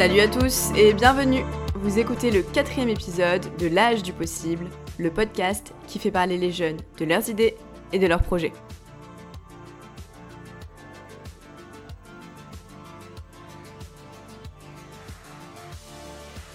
Salut 0.00 0.20
à 0.20 0.28
tous 0.28 0.70
et 0.78 0.94
bienvenue 0.94 1.44
Vous 1.74 1.98
écoutez 1.98 2.30
le 2.30 2.40
quatrième 2.40 2.88
épisode 2.88 3.54
de 3.58 3.66
L'âge 3.66 4.02
du 4.02 4.14
possible, 4.14 4.64
le 4.96 5.10
podcast 5.10 5.74
qui 5.86 5.98
fait 5.98 6.10
parler 6.10 6.38
les 6.38 6.52
jeunes 6.52 6.78
de 6.96 7.04
leurs 7.04 7.28
idées 7.28 7.54
et 7.92 7.98
de 7.98 8.06
leurs 8.06 8.22
projets. 8.22 8.54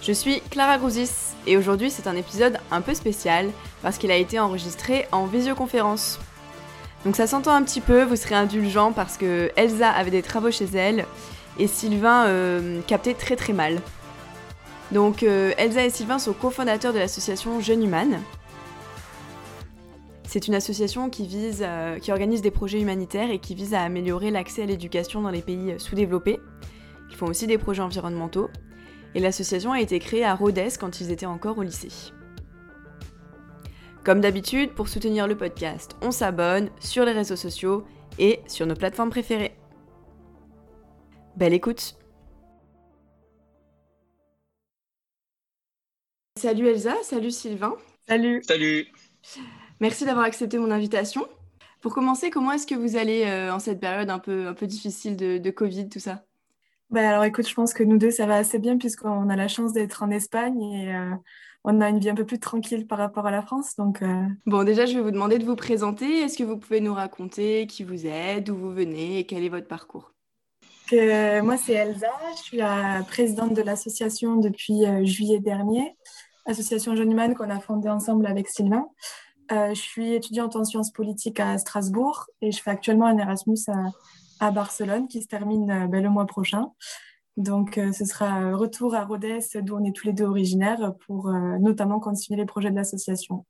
Je 0.02 0.10
suis 0.10 0.40
Clara 0.50 0.78
Grouzis 0.78 1.36
et 1.46 1.56
aujourd'hui 1.56 1.92
c'est 1.92 2.08
un 2.08 2.16
épisode 2.16 2.58
un 2.72 2.80
peu 2.80 2.94
spécial 2.94 3.52
parce 3.80 3.96
qu'il 3.96 4.10
a 4.10 4.16
été 4.16 4.40
enregistré 4.40 5.06
en 5.12 5.26
visioconférence. 5.26 6.18
Donc 7.04 7.14
ça 7.14 7.28
s'entend 7.28 7.54
un 7.54 7.62
petit 7.62 7.80
peu, 7.80 8.02
vous 8.02 8.16
serez 8.16 8.34
indulgent 8.34 8.90
parce 8.90 9.16
que 9.16 9.52
Elsa 9.54 9.88
avait 9.88 10.10
des 10.10 10.22
travaux 10.22 10.50
chez 10.50 10.66
elle 10.74 11.06
et 11.58 11.66
Sylvain 11.66 12.26
euh, 12.26 12.80
captait 12.86 13.14
très 13.14 13.36
très 13.36 13.52
mal. 13.52 13.80
Donc 14.92 15.22
euh, 15.22 15.52
Elsa 15.58 15.84
et 15.84 15.90
Sylvain 15.90 16.18
sont 16.18 16.32
cofondateurs 16.32 16.92
de 16.92 16.98
l'association 16.98 17.60
Jeune 17.60 17.82
Human. 17.82 18.20
C'est 20.24 20.48
une 20.48 20.54
association 20.54 21.08
qui, 21.08 21.26
vise, 21.26 21.64
euh, 21.66 21.98
qui 21.98 22.12
organise 22.12 22.42
des 22.42 22.50
projets 22.50 22.80
humanitaires 22.80 23.30
et 23.30 23.38
qui 23.38 23.54
vise 23.54 23.74
à 23.74 23.82
améliorer 23.82 24.30
l'accès 24.30 24.62
à 24.62 24.66
l'éducation 24.66 25.22
dans 25.22 25.30
les 25.30 25.42
pays 25.42 25.74
sous-développés. 25.78 26.40
Ils 27.10 27.16
font 27.16 27.26
aussi 27.26 27.46
des 27.46 27.58
projets 27.58 27.82
environnementaux. 27.82 28.50
Et 29.14 29.20
l'association 29.20 29.72
a 29.72 29.80
été 29.80 29.98
créée 29.98 30.24
à 30.24 30.34
Rhodes 30.34 30.60
quand 30.78 31.00
ils 31.00 31.10
étaient 31.10 31.26
encore 31.26 31.56
au 31.56 31.62
lycée. 31.62 32.12
Comme 34.04 34.20
d'habitude, 34.20 34.72
pour 34.72 34.88
soutenir 34.88 35.26
le 35.26 35.36
podcast, 35.36 35.96
on 36.02 36.10
s'abonne 36.10 36.68
sur 36.80 37.04
les 37.04 37.12
réseaux 37.12 37.36
sociaux 37.36 37.84
et 38.18 38.40
sur 38.46 38.66
nos 38.66 38.74
plateformes 38.74 39.10
préférées. 39.10 39.54
Belle 41.36 41.52
écoute 41.52 41.98
Salut 46.38 46.66
Elsa, 46.66 46.94
salut 47.02 47.30
Sylvain. 47.30 47.74
Salut. 48.08 48.42
Salut. 48.42 48.86
Merci 49.80 50.06
d'avoir 50.06 50.24
accepté 50.24 50.58
mon 50.58 50.70
invitation. 50.70 51.26
Pour 51.82 51.94
commencer, 51.94 52.30
comment 52.30 52.52
est-ce 52.52 52.66
que 52.66 52.74
vous 52.74 52.96
allez 52.96 53.24
euh, 53.24 53.52
en 53.52 53.58
cette 53.58 53.80
période 53.80 54.08
un 54.08 54.18
peu, 54.18 54.46
un 54.46 54.54
peu 54.54 54.66
difficile 54.66 55.16
de, 55.16 55.50
Covid, 55.50 55.90
tout 55.90 55.98
ça? 55.98 56.24
Bah 56.88 57.06
alors 57.06 57.24
écoute, 57.24 57.46
je 57.46 57.54
pense 57.54 57.74
que 57.74 57.82
nous 57.82 57.98
deux, 57.98 58.10
ça 58.10 58.26
va 58.26 58.36
assez 58.36 58.58
bien 58.58 58.78
puisqu'on 58.78 59.28
a 59.28 59.36
la 59.36 59.48
chance 59.48 59.72
d'être 59.72 60.02
en 60.02 60.10
Espagne 60.10 60.62
et 60.62 60.94
euh, 60.94 61.10
on 61.64 61.80
a 61.82 61.90
une 61.90 61.98
vie 61.98 62.08
un 62.08 62.14
peu 62.14 62.24
plus 62.24 62.38
tranquille 62.38 62.86
par 62.86 62.96
rapport 62.96 63.26
à 63.26 63.30
la 63.30 63.42
France. 63.42 63.76
Donc, 63.76 64.00
euh. 64.00 64.24
Bon, 64.46 64.64
déjà, 64.64 64.86
je 64.86 64.94
vais 64.94 65.02
vous 65.02 65.10
demander 65.10 65.38
de 65.38 65.44
vous 65.44 65.56
présenter. 65.56 66.20
Est-ce 66.20 66.38
que 66.38 66.44
vous 66.44 66.56
pouvez 66.56 66.80
nous 66.80 66.94
raconter 66.94 67.66
qui 67.66 67.84
vous 67.84 68.06
êtes, 68.06 68.44
d'où 68.44 68.56
vous 68.56 68.72
venez 68.72 69.18
et 69.18 69.26
quel 69.26 69.44
est 69.44 69.50
votre 69.50 69.68
parcours? 69.68 70.15
Moi, 70.92 71.56
c'est 71.56 71.72
Elsa. 71.72 72.12
Je 72.36 72.42
suis 72.42 72.56
la 72.58 73.02
présidente 73.08 73.54
de 73.54 73.62
l'association 73.62 74.36
depuis 74.36 74.84
juillet 75.04 75.40
dernier, 75.40 75.96
association 76.46 76.94
Jeune 76.96 77.12
Humaine 77.12 77.34
qu'on 77.34 77.50
a 77.50 77.60
fondée 77.60 77.88
ensemble 77.88 78.26
avec 78.26 78.48
Sylvain. 78.48 78.86
Euh, 79.52 79.74
je 79.74 79.80
suis 79.80 80.14
étudiante 80.14 80.56
en 80.56 80.64
sciences 80.64 80.90
politiques 80.90 81.38
à 81.38 81.56
Strasbourg 81.58 82.26
et 82.42 82.50
je 82.50 82.60
fais 82.60 82.70
actuellement 82.70 83.06
un 83.06 83.16
Erasmus 83.16 83.58
à, 84.40 84.50
Barcelone 84.50 85.08
qui 85.08 85.22
se 85.22 85.28
termine 85.28 85.70
euh, 85.70 85.86
ben, 85.86 86.02
le 86.02 86.10
mois 86.10 86.26
prochain. 86.26 86.72
Donc, 87.36 87.78
euh, 87.78 87.92
ce 87.92 88.04
sera 88.04 88.56
retour 88.56 88.94
à 88.94 89.04
Rodez, 89.04 89.40
d'où 89.56 89.76
on 89.76 89.84
est 89.84 89.94
tous 89.94 90.06
les 90.06 90.12
deux 90.12 90.24
originaires, 90.24 90.94
pour 91.06 91.30
notamment 91.30 92.00
continuer 92.00 92.40
les 92.40 92.46
projets 92.46 92.70
de 92.70 92.76
l'association. 92.76 93.44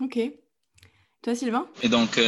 Ok. 0.00 0.18
Toi, 1.22 1.34
Sylvain? 1.34 1.66
Et 1.82 1.88
donc, 1.88 2.20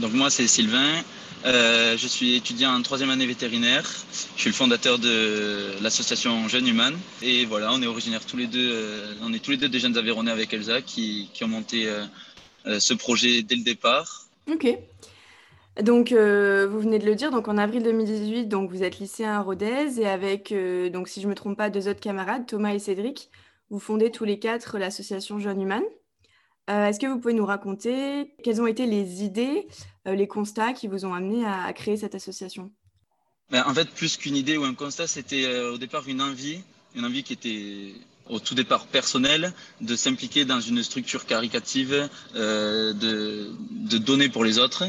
donc 0.00 0.12
moi, 0.12 0.28
c'est 0.28 0.48
Sylvain. 0.48 1.02
Euh, 1.44 1.96
je 1.96 2.06
suis 2.06 2.36
étudiant 2.36 2.72
en 2.72 2.82
troisième 2.82 3.10
année 3.10 3.26
vétérinaire. 3.26 3.88
Je 4.36 4.40
suis 4.40 4.50
le 4.50 4.54
fondateur 4.54 4.98
de 4.98 5.72
l'association 5.82 6.48
Jeunes 6.48 6.68
Humanes. 6.68 6.98
Et 7.20 7.44
voilà, 7.46 7.72
on 7.72 7.82
est 7.82 7.86
originaires 7.86 8.24
tous 8.24 8.36
les 8.36 8.46
deux, 8.46 8.70
euh, 8.72 9.14
on 9.22 9.32
est 9.32 9.40
tous 9.40 9.50
les 9.50 9.56
deux 9.56 9.68
des 9.68 9.80
jeunes 9.80 9.96
Aveyronais 9.96 10.30
avec 10.30 10.52
Elsa 10.54 10.82
qui, 10.82 11.30
ont 11.42 11.48
monté 11.48 11.88
euh, 11.88 12.78
ce 12.78 12.94
projet 12.94 13.42
dès 13.42 13.56
le 13.56 13.64
départ. 13.64 14.26
Ok. 14.50 14.66
Donc, 15.82 16.12
vous 16.12 16.80
venez 16.80 16.98
de 16.98 17.06
le 17.06 17.14
dire, 17.14 17.30
donc 17.30 17.48
en 17.48 17.56
avril 17.56 17.82
2018, 17.82 18.44
donc 18.44 18.70
vous 18.70 18.82
êtes 18.82 18.98
lycéen 18.98 19.32
à 19.32 19.40
Rodez 19.40 20.00
et 20.00 20.06
avec, 20.06 20.52
donc 20.92 21.08
si 21.08 21.22
je 21.22 21.26
ne 21.26 21.30
me 21.30 21.34
trompe 21.34 21.56
pas, 21.56 21.70
deux 21.70 21.88
autres 21.88 22.00
camarades, 22.00 22.44
Thomas 22.46 22.74
et 22.74 22.78
Cédric, 22.78 23.30
vous 23.70 23.78
fondez 23.78 24.10
tous 24.10 24.26
les 24.26 24.38
quatre 24.38 24.76
l'association 24.76 25.38
Jeunes 25.38 25.62
Humanes. 25.62 25.82
Euh, 26.70 26.86
est-ce 26.86 27.00
que 27.00 27.06
vous 27.06 27.18
pouvez 27.18 27.34
nous 27.34 27.46
raconter 27.46 28.34
quelles 28.44 28.60
ont 28.60 28.66
été 28.66 28.86
les 28.86 29.24
idées, 29.24 29.66
euh, 30.06 30.14
les 30.14 30.28
constats 30.28 30.72
qui 30.72 30.86
vous 30.86 31.04
ont 31.04 31.12
amené 31.12 31.44
à, 31.44 31.72
créer 31.72 31.96
cette 31.96 32.14
association? 32.14 32.70
Ben, 33.50 33.64
En 33.66 33.74
fait, 33.74 33.90
plus 33.90 34.16
qu'une 34.16 34.36
idée 34.36 34.56
ou 34.56 34.64
un 34.64 34.74
constat, 34.74 35.08
c'était 35.08 35.44
euh, 35.44 35.72
au 35.72 35.78
départ 35.78 36.08
une 36.08 36.22
envie, 36.22 36.62
une 36.94 37.04
envie 37.04 37.24
qui 37.24 37.32
était 37.32 37.94
au 38.28 38.38
tout 38.38 38.54
départ 38.54 38.86
personnelle, 38.86 39.52
de 39.80 39.96
s'impliquer 39.96 40.44
dans 40.44 40.60
une 40.60 40.82
structure 40.84 41.26
caricative, 41.26 42.08
de, 42.34 43.98
donner 43.98 44.28
pour 44.28 44.44
les 44.44 44.60
autres. 44.60 44.84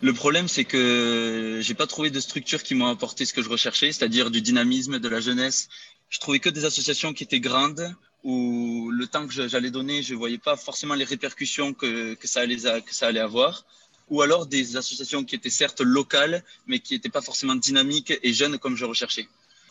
Le 0.00 0.12
problème, 0.12 0.48
c'est 0.48 0.64
que 0.64 1.60
j'ai 1.62 1.74
pas 1.74 1.86
trouvé 1.86 2.10
de 2.10 2.18
structure 2.18 2.64
qui 2.64 2.74
m'ont 2.74 2.88
apporté 2.88 3.24
ce 3.24 3.32
que 3.32 3.40
je 3.40 3.48
recherchais, 3.48 3.92
c'est-à-dire 3.92 4.32
du 4.32 4.42
dynamisme, 4.42 4.98
de 4.98 5.08
la 5.08 5.20
jeunesse. 5.20 5.68
Je 6.08 6.18
trouvais 6.18 6.40
que 6.40 6.50
des 6.50 6.64
associations 6.64 7.12
qui 7.12 7.22
étaient 7.22 7.40
grandes, 7.40 7.94
où 8.24 8.90
le 8.90 9.06
temps 9.06 9.26
que 9.26 9.48
j'allais 9.48 9.70
donner, 9.70 10.02
je 10.02 10.14
ne 10.14 10.18
voyais 10.18 10.38
pas 10.38 10.56
forcément 10.56 10.94
les 10.94 11.04
répercussions 11.04 11.74
que, 11.74 12.16
ça 12.24 12.40
allait, 12.40 13.20
avoir. 13.20 13.64
Ou 14.10 14.22
alors 14.22 14.46
des 14.46 14.76
associations 14.76 15.24
qui 15.24 15.34
étaient 15.34 15.50
certes 15.50 15.80
locales, 15.80 16.44
mais 16.66 16.78
qui 16.78 16.94
n'étaient 16.94 17.08
pas 17.08 17.22
forcément 17.22 17.54
dynamiques 17.54 18.12
et 18.22 18.32
jeunes 18.32 18.58
comme 18.58 18.76
je 18.76 18.84
recherchais. 18.84 19.26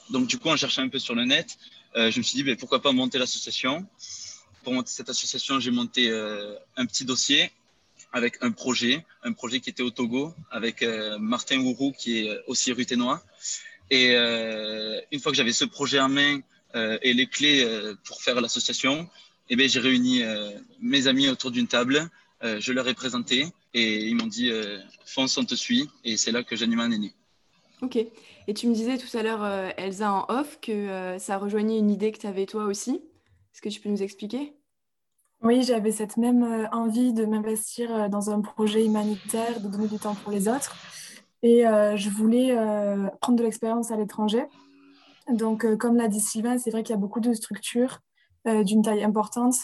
Donc 0.10 0.28
du 0.28 0.38
coup, 0.38 0.50
en 0.50 0.58
cherchant 0.58 0.82
un 0.82 0.90
peu 0.90 1.00
sur 1.00 1.16
le 1.16 1.26
net, 1.26 1.58
euh, 1.96 2.12
je 2.12 2.18
me 2.18 2.24
suis 2.24 2.36
dit, 2.36 2.44
ben, 2.44 2.56
pourquoi 2.58 2.82
pas 2.82 2.92
monter 2.92 3.18
l'association 3.18 3.86
Pour 4.64 4.74
monter 4.74 4.92
cette 4.92 5.10
association, 5.10 5.60
j'ai 5.60 5.72
monté 5.72 6.10
euh, 6.10 6.56
un 6.76 6.86
petit 6.86 7.06
dossier 7.06 7.52
avec 8.14 8.38
un 8.42 8.52
projet, 8.52 9.06
un 9.24 9.32
projet 9.32 9.62
qui 9.62 9.70
était 9.70 9.84
au 9.84 9.90
Togo, 9.90 10.34
avec 10.50 10.82
euh, 10.82 11.18
Martin 11.18 11.60
Wourou, 11.62 11.94
qui 11.94 12.20
est 12.20 12.40
aussi 12.48 12.74
ruténois. 12.74 13.24
Et 13.90 14.16
une 15.12 15.20
fois 15.20 15.34
que 15.34 15.38
j'avais 15.38 15.52
ce 15.52 15.66
projet 15.66 16.00
en 16.00 16.08
main, 16.08 16.40
et 16.74 17.14
les 17.14 17.28
clés 17.28 17.64
euh, 17.64 17.96
pour 18.04 18.22
faire 18.22 18.40
l'association, 18.40 19.10
eh 19.50 19.56
bien, 19.56 19.68
j'ai 19.68 19.80
réuni 19.80 20.24
euh, 20.24 20.52
mes 20.80 21.08
amis 21.08 21.30
autour 21.30 21.52
d'une 21.52 21.68
table, 21.68 22.10
je 22.44 22.72
leur 22.72 22.88
ai 22.88 22.96
présenté 22.96 23.46
et 23.76 24.08
ils 24.08 24.16
m'ont 24.16 24.26
dit 24.26 24.52
fonce, 25.06 25.38
on 25.38 25.46
te 25.46 25.54
suit. 25.54 25.88
Et 26.04 26.18
c'est 26.18 26.32
là 26.32 26.44
que 26.44 26.56
Januman 26.56 26.92
est 26.92 26.98
né. 26.98 27.14
Ok. 27.84 27.98
Et 27.98 28.54
tu 28.56 28.68
me 28.68 28.74
disais 28.74 28.98
tout 28.98 29.16
à 29.16 29.22
l'heure, 29.22 29.46
Elsa, 29.78 30.12
en 30.12 30.26
off, 30.28 30.60
que 30.60 31.18
ça 31.20 31.38
rejoignait 31.38 31.78
une 31.78 31.92
idée 31.92 32.12
que 32.12 32.18
tu 32.18 32.26
avais 32.26 32.48
toi 32.48 32.64
aussi. 32.64 32.96
Est-ce 33.54 33.62
que 33.62 33.70
tu 33.70 33.80
peux 33.80 33.90
nous 33.90 34.02
expliquer? 34.02 34.54
Oui, 35.44 35.62
j'avais 35.62 35.92
cette 35.92 36.18
même 36.18 36.68
envie 36.72 37.14
de 37.14 37.26
m'investir 37.26 38.10
dans 38.10 38.32
un 38.32 38.42
projet 38.42 38.84
humanitaire, 38.84 39.62
de 39.62 39.68
donner 39.68 39.88
du 39.88 40.00
temps 40.00 40.16
pour 40.16 40.32
les 40.32 40.48
autres. 40.48 40.76
Et 41.44 41.62
je 41.62 42.10
voulais 42.10 42.56
prendre 43.22 43.38
de 43.38 43.44
l'expérience 43.44 43.92
à 43.92 43.98
l'étranger. 43.98 44.46
Donc, 45.32 45.66
euh, 45.66 45.78
comme 45.78 45.96
l'a 45.96 46.08
dit 46.08 46.20
Sylvain, 46.20 46.58
c'est 46.58 46.72
vrai 46.72 46.84
qu'il 46.84 46.94
y 46.94 46.98
a 46.98 47.00
beaucoup 47.00 47.20
de 47.20 47.34
structures 47.34 48.00
euh, 48.48 48.64
d'une 48.64 48.82
taille 48.82 49.04
importante 49.04 49.56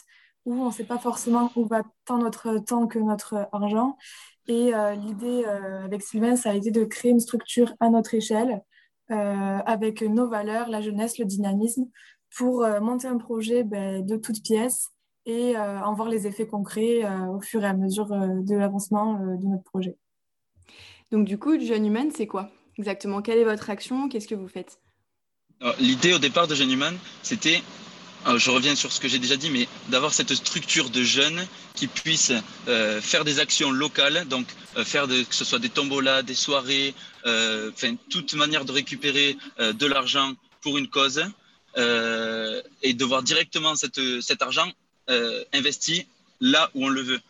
où 0.45 0.53
on 0.53 0.67
ne 0.67 0.71
sait 0.71 0.85
pas 0.85 0.97
forcément 0.97 1.51
où 1.55 1.65
va 1.65 1.83
tant 2.05 2.17
notre 2.17 2.59
temps 2.59 2.87
que 2.87 2.99
notre 2.99 3.49
argent. 3.51 3.97
Et 4.47 4.73
euh, 4.73 4.95
l'idée 4.95 5.43
avec 5.45 6.01
Sylvain, 6.01 6.37
ça 6.37 6.51
a 6.51 6.53
été 6.53 6.71
de 6.71 6.85
créer 6.85 7.11
une 7.11 7.19
structure 7.19 7.73
à 7.81 7.89
notre 7.89 8.13
échelle, 8.13 8.61
avec 9.09 10.01
nos 10.01 10.27
valeurs, 10.29 10.69
la 10.69 10.81
jeunesse, 10.81 11.17
le 11.17 11.25
dynamisme, 11.25 11.85
pour 12.35 12.65
monter 12.81 13.07
un 13.07 13.17
projet 13.17 13.63
ben, 13.63 14.05
de 14.05 14.15
toutes 14.17 14.41
pièces 14.41 14.89
et 15.25 15.57
en 15.57 15.93
voir 15.93 16.07
les 16.07 16.27
effets 16.27 16.47
concrets 16.47 17.03
au 17.29 17.41
fur 17.41 17.63
et 17.63 17.67
à 17.67 17.73
mesure 17.73 18.07
de 18.07 18.55
l'avancement 18.55 19.13
de 19.15 19.45
notre 19.47 19.63
projet. 19.63 19.97
Donc 21.11 21.25
du 21.25 21.37
coup, 21.37 21.59
Jeune 21.59 21.85
Humaine, 21.85 22.11
c'est 22.11 22.27
quoi 22.27 22.49
exactement? 22.77 23.21
Quelle 23.21 23.39
est 23.39 23.45
votre 23.45 23.69
action? 23.69 24.07
Qu'est-ce 24.07 24.27
que 24.27 24.35
vous 24.35 24.47
faites? 24.47 24.79
L'idée 25.79 26.13
au 26.13 26.19
départ 26.19 26.47
de 26.47 26.53
Jeune 26.53 26.71
Human, 26.71 26.97
c'était, 27.23 27.63
je 28.35 28.51
reviens 28.51 28.75
sur 28.75 28.91
ce 28.91 28.99
que 28.99 29.07
j'ai 29.07 29.17
déjà 29.17 29.37
dit, 29.37 29.49
mais 29.49 29.67
d'avoir 29.89 30.13
cette 30.13 30.33
structure 30.35 30.89
de 30.91 31.03
jeunes 31.03 31.47
qui 31.73 31.87
puissent 31.87 32.33
euh, 32.67 33.01
faire 33.01 33.23
des 33.23 33.39
actions 33.39 33.71
locales, 33.71 34.27
donc 34.27 34.47
euh, 34.75 34.83
faire 34.83 35.07
que 35.07 35.35
ce 35.35 35.45
soit 35.45 35.59
des 35.59 35.69
tombolas, 35.69 36.21
des 36.21 36.35
soirées, 36.35 36.93
euh, 37.25 37.71
enfin 37.73 37.95
toute 38.09 38.33
manière 38.33 38.65
de 38.65 38.71
récupérer 38.71 39.37
de 39.59 39.85
l'argent 39.85 40.33
pour 40.61 40.77
une 40.77 40.87
cause 40.87 41.23
et 41.77 42.93
de 42.93 43.05
voir 43.05 43.21
directement 43.21 43.75
cet 43.75 44.41
argent 44.41 44.71
investi 45.53 46.05
là 46.41 46.69
où 46.73 46.85
on 46.85 46.89
le 46.89 47.01
veut. 47.01 47.21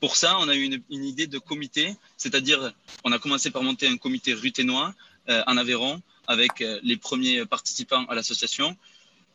Pour 0.00 0.16
ça, 0.16 0.36
on 0.40 0.48
a 0.48 0.54
eu 0.54 0.62
une, 0.62 0.82
une 0.90 1.04
idée 1.04 1.26
de 1.26 1.38
comité, 1.38 1.94
c'est-à-dire 2.16 2.72
on 3.04 3.12
a 3.12 3.18
commencé 3.18 3.50
par 3.50 3.62
monter 3.62 3.86
un 3.86 3.98
comité 3.98 4.32
ruténois 4.32 4.94
en 5.28 5.56
Aveyron 5.56 6.00
avec 6.26 6.60
euh, 6.60 6.78
les 6.82 6.96
premiers 6.96 7.44
participants 7.46 8.04
à 8.06 8.14
l'association. 8.14 8.76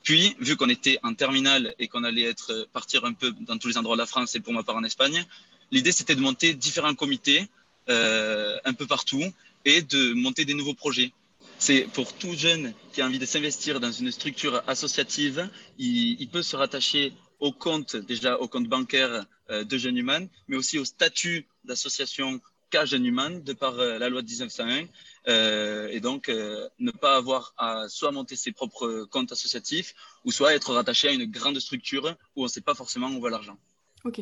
Puis, 0.03 0.35
vu 0.39 0.55
qu'on 0.55 0.69
était 0.69 0.99
en 1.03 1.13
terminale 1.13 1.75
et 1.79 1.87
qu'on 1.87 2.03
allait 2.03 2.23
être 2.23 2.51
euh, 2.51 2.65
partir 2.71 3.05
un 3.05 3.13
peu 3.13 3.33
dans 3.41 3.57
tous 3.57 3.67
les 3.67 3.77
endroits 3.77 3.95
de 3.95 4.01
la 4.01 4.05
France 4.05 4.35
et 4.35 4.39
pour 4.39 4.53
ma 4.53 4.63
part 4.63 4.75
en 4.75 4.83
Espagne, 4.83 5.25
l'idée 5.71 5.91
c'était 5.91 6.15
de 6.15 6.21
monter 6.21 6.53
différents 6.53 6.95
comités 6.95 7.47
euh, 7.89 8.57
un 8.63 8.73
peu 8.73 8.85
partout 8.85 9.23
et 9.65 9.81
de 9.81 10.13
monter 10.13 10.45
des 10.45 10.53
nouveaux 10.53 10.73
projets. 10.73 11.11
C'est 11.59 11.81
pour 11.93 12.13
tout 12.13 12.33
jeune 12.33 12.73
qui 12.93 13.01
a 13.01 13.05
envie 13.05 13.19
de 13.19 13.25
s'investir 13.25 13.79
dans 13.79 13.91
une 13.91 14.11
structure 14.11 14.61
associative, 14.67 15.49
il, 15.79 16.27
peut 16.27 16.43
se 16.43 16.55
rattacher 16.55 17.13
au 17.39 17.51
compte, 17.51 17.95
déjà 17.95 18.37
au 18.37 18.47
compte 18.47 18.67
bancaire 18.67 19.25
de 19.49 19.77
Jeune 19.77 19.97
Human, 19.97 20.27
mais 20.47 20.55
aussi 20.55 20.77
au 20.77 20.85
statut 20.85 21.47
d'association 21.63 22.39
Jeune 22.85 23.05
Human 23.05 23.41
de 23.41 23.53
par 23.53 23.79
euh, 23.79 23.97
la 23.97 24.09
loi 24.09 24.21
de 24.21 24.27
1901. 24.27 24.85
Euh, 25.27 25.87
et 25.91 25.99
donc, 25.99 26.29
ne 26.29 26.91
pas 26.91 27.17
avoir 27.17 27.53
à 27.57 27.87
soit 27.89 28.11
monter 28.11 28.35
ses 28.35 28.51
propres 28.51 29.07
comptes 29.09 29.31
associatifs 29.31 29.93
ou 30.25 30.31
soit 30.31 30.53
être 30.53 30.73
rattaché 30.73 31.09
à 31.09 31.11
une 31.11 31.25
grande 31.25 31.59
structure 31.59 32.15
où 32.35 32.41
on 32.41 32.43
ne 32.43 32.49
sait 32.49 32.61
pas 32.61 32.75
forcément 32.75 33.07
où 33.07 33.21
va 33.21 33.29
l'argent. 33.29 33.57
Ok. 34.05 34.21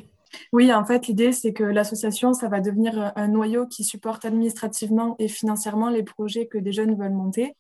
Oui, 0.51 0.73
en 0.73 0.85
fait, 0.85 1.07
l'idée, 1.07 1.31
c'est 1.31 1.53
que 1.53 1.63
l'association, 1.63 2.33
ça 2.33 2.49
va 2.49 2.59
devenir 2.59 3.13
un 3.15 3.27
noyau 3.27 3.67
qui 3.67 3.83
supporte 3.83 4.25
administrativement 4.25 5.15
et 5.19 5.27
financièrement 5.27 5.89
les 5.89 6.03
projets 6.03 6.47
que 6.47 6.57
des 6.57 6.71
jeunes 6.71 6.95
veulent 6.95 7.13
monter. 7.13 7.55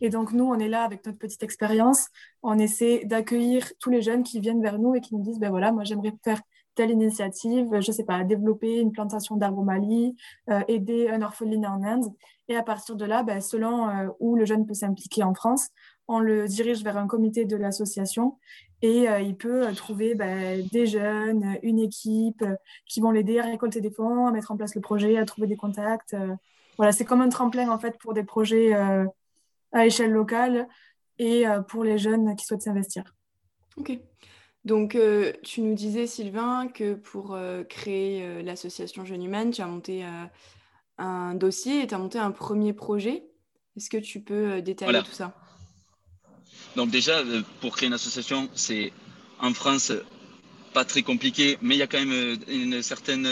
Et 0.00 0.08
donc, 0.08 0.32
nous, 0.32 0.44
on 0.44 0.58
est 0.58 0.68
là 0.68 0.84
avec 0.84 1.04
notre 1.06 1.18
petite 1.18 1.42
expérience. 1.42 2.08
On 2.42 2.58
essaie 2.58 3.04
d'accueillir 3.04 3.72
tous 3.80 3.90
les 3.90 4.02
jeunes 4.02 4.22
qui 4.22 4.40
viennent 4.40 4.62
vers 4.62 4.78
nous 4.78 4.94
et 4.94 5.00
qui 5.00 5.14
nous 5.14 5.22
disent, 5.22 5.38
ben 5.38 5.50
voilà, 5.50 5.72
moi, 5.72 5.84
j'aimerais 5.84 6.12
faire 6.24 6.40
telle 6.80 6.92
initiative, 6.92 7.68
je 7.72 7.90
ne 7.90 7.94
sais 7.94 8.04
pas, 8.04 8.24
développer 8.24 8.78
une 8.78 8.90
plantation 8.90 9.36
d'arbres 9.36 9.58
au 9.58 9.64
Mali, 9.64 10.16
euh, 10.48 10.62
aider 10.66 11.10
un 11.10 11.20
orphelinat 11.20 11.70
en 11.70 11.82
Inde. 11.82 12.06
Et 12.48 12.56
à 12.56 12.62
partir 12.62 12.96
de 12.96 13.04
là, 13.04 13.22
ben, 13.22 13.42
selon 13.42 13.86
euh, 13.90 14.08
où 14.18 14.34
le 14.34 14.46
jeune 14.46 14.64
peut 14.64 14.72
s'impliquer 14.72 15.22
en 15.22 15.34
France, 15.34 15.68
on 16.08 16.20
le 16.20 16.48
dirige 16.48 16.82
vers 16.82 16.96
un 16.96 17.06
comité 17.06 17.44
de 17.44 17.54
l'association 17.54 18.38
et 18.80 19.10
euh, 19.10 19.20
il 19.20 19.36
peut 19.36 19.70
trouver 19.74 20.14
ben, 20.14 20.66
des 20.72 20.86
jeunes, 20.86 21.58
une 21.62 21.80
équipe 21.80 22.42
qui 22.86 23.02
vont 23.02 23.10
l'aider 23.10 23.40
à 23.40 23.44
récolter 23.44 23.82
des 23.82 23.90
fonds, 23.90 24.26
à 24.26 24.32
mettre 24.32 24.50
en 24.50 24.56
place 24.56 24.74
le 24.74 24.80
projet, 24.80 25.18
à 25.18 25.26
trouver 25.26 25.48
des 25.48 25.58
contacts. 25.58 26.16
voilà, 26.78 26.92
c'est 26.92 27.04
comme 27.04 27.20
un 27.20 27.28
tremplin 27.28 27.68
en 27.68 27.78
fait 27.78 27.98
pour 27.98 28.14
des 28.14 28.24
projets 28.24 28.72
à 28.72 29.84
échelle 29.84 30.12
locale 30.12 30.66
et 31.18 31.44
pour 31.68 31.84
les 31.84 31.98
jeunes 31.98 32.34
qui 32.36 32.46
souhaitent 32.46 32.62
s'investir. 32.62 33.04
Ok. 33.76 34.00
Donc, 34.64 34.94
euh, 34.94 35.32
tu 35.42 35.62
nous 35.62 35.74
disais, 35.74 36.06
Sylvain, 36.06 36.68
que 36.68 36.94
pour 36.94 37.34
euh, 37.34 37.64
créer 37.64 38.42
l'association 38.42 39.04
Jeunes 39.04 39.24
Humaines, 39.24 39.52
tu 39.52 39.62
as 39.62 39.66
monté 39.66 40.04
un 40.98 41.34
dossier 41.34 41.82
et 41.82 41.86
tu 41.86 41.94
as 41.94 41.98
monté 41.98 42.18
un 42.18 42.30
premier 42.30 42.72
projet. 42.72 43.22
Est-ce 43.76 43.88
que 43.88 43.96
tu 43.96 44.20
peux 44.20 44.60
détailler 44.60 45.02
tout 45.02 45.12
ça? 45.12 45.34
Donc 46.76 46.90
déjà, 46.90 47.22
pour 47.60 47.76
créer 47.76 47.86
une 47.86 47.94
association, 47.94 48.48
c'est 48.54 48.92
en 49.40 49.54
France 49.54 49.92
pas 50.74 50.84
très 50.84 51.02
compliqué, 51.02 51.58
mais 51.62 51.74
il 51.74 51.78
y 51.78 51.82
a 51.82 51.86
quand 51.86 51.98
même 51.98 52.38
une 52.46 52.82
certaine 52.82 53.26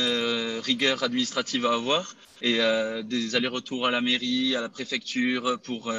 rigueur 0.60 1.02
administrative 1.02 1.66
à 1.66 1.74
avoir 1.74 2.16
et 2.40 2.58
des 3.04 3.36
allers-retours 3.36 3.86
à 3.86 3.90
la 3.90 4.00
mairie, 4.00 4.56
à 4.56 4.60
la 4.60 4.68
préfecture 4.68 5.58
pour 5.62 5.92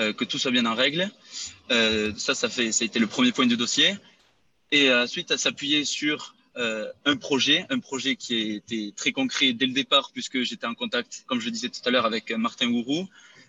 euh, 0.00 0.14
que 0.14 0.24
tout 0.24 0.38
soit 0.38 0.50
bien 0.50 0.66
en 0.66 0.74
règle. 0.74 1.10
Euh, 1.70 2.12
ça, 2.16 2.34
ça, 2.34 2.48
fait, 2.48 2.72
ça 2.72 2.84
a 2.84 2.86
été 2.86 2.98
le 2.98 3.06
premier 3.06 3.32
point 3.32 3.46
du 3.46 3.56
dossier. 3.56 3.96
Et 4.72 4.92
ensuite, 4.92 5.30
à 5.30 5.38
s'appuyer 5.38 5.84
sur 5.84 6.34
euh, 6.56 6.90
un 7.04 7.16
projet, 7.16 7.66
un 7.70 7.78
projet 7.78 8.16
qui 8.16 8.52
était 8.52 8.92
très 8.96 9.12
concret 9.12 9.52
dès 9.52 9.66
le 9.66 9.72
départ, 9.72 10.10
puisque 10.12 10.42
j'étais 10.42 10.66
en 10.66 10.74
contact, 10.74 11.24
comme 11.26 11.40
je 11.40 11.46
le 11.46 11.50
disais 11.50 11.68
tout 11.68 11.80
à 11.84 11.90
l'heure, 11.90 12.06
avec 12.06 12.30
Martin 12.32 12.70
Gourou. 12.70 13.08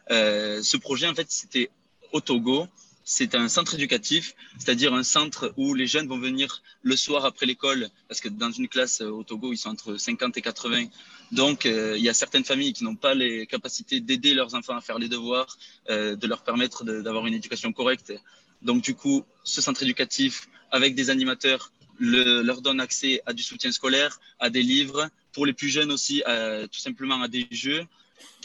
ce 0.09 0.77
projet, 0.77 1.07
en 1.07 1.15
fait, 1.15 1.29
c'était 1.29 1.69
au 2.11 2.21
Togo. 2.21 2.67
C'est 3.03 3.35
un 3.35 3.49
centre 3.49 3.73
éducatif, 3.73 4.35
c'est-à-dire 4.59 4.93
un 4.93 5.03
centre 5.03 5.53
où 5.57 5.73
les 5.73 5.87
jeunes 5.87 6.07
vont 6.07 6.19
venir 6.19 6.61
le 6.83 6.95
soir 6.95 7.25
après 7.25 7.45
l'école, 7.45 7.89
parce 8.07 8.21
que 8.21 8.29
dans 8.29 8.51
une 8.51 8.67
classe 8.67 9.01
au 9.01 9.23
Togo, 9.23 9.51
ils 9.51 9.57
sont 9.57 9.69
entre 9.69 9.97
50 9.97 10.37
et 10.37 10.41
80 10.41 10.85
donc, 11.31 11.65
euh, 11.65 11.95
il 11.97 12.03
y 12.03 12.09
a 12.09 12.13
certaines 12.13 12.43
familles 12.43 12.73
qui 12.73 12.83
n'ont 12.83 12.95
pas 12.95 13.13
les 13.13 13.47
capacités 13.47 14.01
d'aider 14.01 14.33
leurs 14.33 14.53
enfants 14.53 14.75
à 14.75 14.81
faire 14.81 14.99
les 14.99 15.07
devoirs, 15.07 15.57
euh, 15.89 16.15
de 16.15 16.27
leur 16.27 16.43
permettre 16.43 16.83
d'avoir 16.83 17.25
une 17.25 17.33
éducation 17.33 17.71
correcte. 17.71 18.13
Donc, 18.61 18.83
du 18.83 18.95
coup, 18.95 19.23
ce 19.43 19.61
centre 19.61 19.83
éducatif, 19.83 20.47
avec 20.71 20.95
des 20.95 21.09
animateurs, 21.09 21.71
le, 21.97 22.41
leur 22.41 22.61
donne 22.61 22.79
accès 22.79 23.21
à 23.25 23.33
du 23.33 23.43
soutien 23.43 23.71
scolaire, 23.71 24.19
à 24.39 24.49
des 24.49 24.63
livres, 24.63 25.09
pour 25.33 25.45
les 25.45 25.53
plus 25.53 25.69
jeunes 25.69 25.91
aussi, 25.91 26.23
tout 26.71 26.79
simplement 26.79 27.21
à 27.21 27.27
des 27.27 27.47
jeux. 27.51 27.85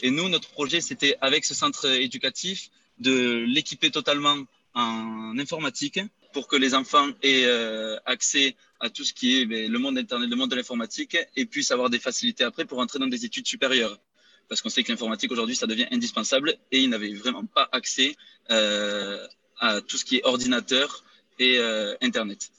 Et 0.01 0.11
nous, 0.11 0.29
notre 0.29 0.49
projet, 0.49 0.81
c'était 0.81 1.17
avec 1.21 1.45
ce 1.45 1.53
centre 1.53 1.85
éducatif 1.85 2.69
de 2.99 3.45
l'équiper 3.47 3.91
totalement 3.91 4.37
en 4.73 5.37
informatique 5.39 5.99
pour 6.33 6.47
que 6.47 6.55
les 6.55 6.75
enfants 6.75 7.09
aient 7.23 7.45
euh, 7.45 7.97
accès 8.05 8.55
à 8.79 8.89
tout 8.89 9.03
ce 9.03 9.13
qui 9.13 9.39
est 9.39 9.45
ben, 9.45 9.71
le 9.71 9.79
monde 9.79 9.97
Internet, 9.97 10.29
le 10.29 10.35
monde 10.35 10.51
de 10.51 10.55
l'informatique, 10.55 11.17
et 11.35 11.45
puissent 11.45 11.71
avoir 11.71 11.89
des 11.89 11.99
facilités 11.99 12.43
après 12.43 12.65
pour 12.65 12.77
entrer 12.79 12.99
dans 12.99 13.07
des 13.07 13.25
études 13.25 13.47
supérieures. 13.47 13.99
Parce 14.47 14.61
qu'on 14.61 14.69
sait 14.69 14.83
que 14.83 14.91
l'informatique 14.91 15.31
aujourd'hui, 15.31 15.55
ça 15.55 15.65
devient 15.65 15.87
indispensable, 15.91 16.57
et 16.71 16.79
ils 16.79 16.89
n'avaient 16.89 17.13
vraiment 17.13 17.45
pas 17.45 17.67
accès 17.71 18.15
euh, 18.51 19.25
à 19.59 19.81
tout 19.81 19.97
ce 19.97 20.05
qui 20.05 20.17
est 20.17 20.25
ordinateur 20.25 21.03
et 21.39 21.57
euh, 21.59 21.95
Internet. 22.01 22.51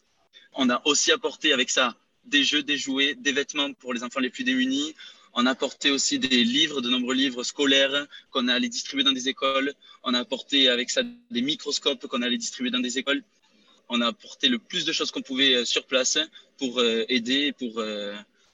On 0.54 0.70
a 0.70 0.82
aussi 0.84 1.12
apporté 1.12 1.52
avec 1.52 1.70
ça 1.70 1.96
des 2.24 2.44
jeux, 2.44 2.62
des 2.62 2.76
jouets, 2.76 3.14
des 3.14 3.32
vêtements 3.32 3.72
pour 3.72 3.94
les 3.94 4.02
enfants 4.02 4.20
les 4.20 4.30
plus 4.30 4.44
démunis. 4.44 4.94
On 5.34 5.46
a 5.46 5.50
apporté 5.50 5.90
aussi 5.90 6.18
des 6.18 6.44
livres, 6.44 6.80
de 6.80 6.90
nombreux 6.90 7.14
livres 7.14 7.42
scolaires 7.42 8.06
qu'on 8.30 8.48
a 8.48 8.54
allé 8.54 8.68
distribuer 8.68 9.04
dans 9.04 9.12
des 9.12 9.28
écoles. 9.28 9.74
On 10.02 10.14
a 10.14 10.18
apporté 10.18 10.68
avec 10.68 10.90
ça 10.90 11.02
des 11.30 11.42
microscopes 11.42 12.06
qu'on 12.06 12.22
a 12.22 12.26
allé 12.26 12.38
distribuer 12.38 12.70
dans 12.70 12.80
des 12.80 12.98
écoles 12.98 13.22
on 13.90 14.02
a 14.02 14.08
apporté 14.08 14.48
le 14.48 14.58
plus 14.58 14.84
de 14.84 14.92
choses 14.92 15.10
qu'on 15.10 15.22
pouvait 15.22 15.54
euh, 15.54 15.64
sur 15.64 15.86
place 15.86 16.18
pour 16.58 16.78
euh, 16.78 17.04
aider, 17.08 17.52
pour 17.52 17.82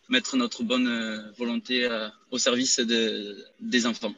mettre 0.09 0.37
notre 0.37 0.63
bonne 0.63 1.33
volonté 1.39 1.89
au 2.31 2.37
service 2.37 2.79
des 2.79 3.87
enfants. 3.87 4.15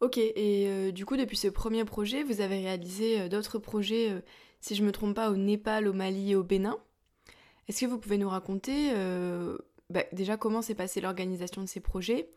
Ok, 0.00 0.18
et 0.18 0.92
du 0.92 1.04
coup, 1.04 1.16
depuis 1.16 1.36
ce 1.36 1.48
premier 1.48 1.84
projet, 1.84 2.22
vous 2.22 2.40
avez 2.40 2.58
réalisé 2.58 3.28
d'autres 3.28 3.58
projets, 3.58 4.14
si 4.60 4.76
je 4.76 4.82
ne 4.82 4.86
me 4.86 4.92
trompe 4.92 5.16
pas, 5.16 5.30
au 5.30 5.36
Népal, 5.36 5.88
au 5.88 5.92
Mali 5.92 6.32
et 6.32 6.36
au 6.36 6.44
Bénin. 6.44 6.78
Est-ce 7.68 7.80
que 7.80 7.86
vous 7.86 7.98
pouvez 7.98 8.16
nous 8.16 8.28
raconter 8.28 8.92
bah, 9.90 10.04
déjà 10.12 10.36
comment 10.36 10.62
s'est 10.62 10.76
passée 10.76 11.00
l'organisation 11.00 11.62
de 11.62 11.66
ces 11.66 11.80
projets 11.80 12.28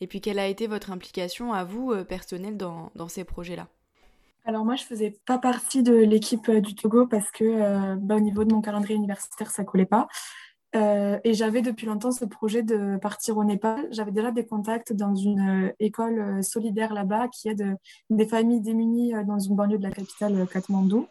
et 0.00 0.06
puis 0.06 0.20
quelle 0.20 0.38
a 0.38 0.46
été 0.46 0.68
votre 0.68 0.92
implication 0.92 1.52
à 1.52 1.64
vous 1.64 1.92
personnelle 2.04 2.56
dans 2.56 3.08
ces 3.08 3.24
projets-là? 3.24 3.66
Alors 4.48 4.64
moi, 4.64 4.76
je 4.76 4.84
faisais 4.84 5.14
pas 5.26 5.36
partie 5.36 5.82
de 5.82 5.94
l'équipe 5.94 6.48
euh, 6.48 6.62
du 6.62 6.74
Togo 6.74 7.06
parce 7.06 7.30
que 7.30 7.44
euh, 7.44 7.96
bah, 7.96 8.16
au 8.16 8.20
niveau 8.20 8.44
de 8.44 8.54
mon 8.54 8.62
calendrier 8.62 8.96
universitaire, 8.96 9.50
ça 9.50 9.62
collait 9.62 9.84
pas. 9.84 10.08
Euh, 10.76 11.18
et 11.24 11.32
j'avais 11.32 11.62
depuis 11.62 11.86
longtemps 11.86 12.12
ce 12.12 12.24
projet 12.24 12.62
de 12.62 12.98
partir 12.98 13.38
au 13.38 13.44
Népal. 13.44 13.88
J'avais 13.90 14.12
déjà 14.12 14.30
des 14.30 14.44
contacts 14.44 14.92
dans 14.92 15.14
une 15.14 15.72
école 15.80 16.44
solidaire 16.44 16.92
là-bas 16.92 17.28
qui 17.28 17.48
aide 17.48 17.76
des 18.10 18.26
familles 18.26 18.60
démunies 18.60 19.12
dans 19.26 19.38
une 19.38 19.56
banlieue 19.56 19.78
de 19.78 19.82
la 19.82 19.90
capitale 19.90 20.46
Katmandou. 20.46 21.06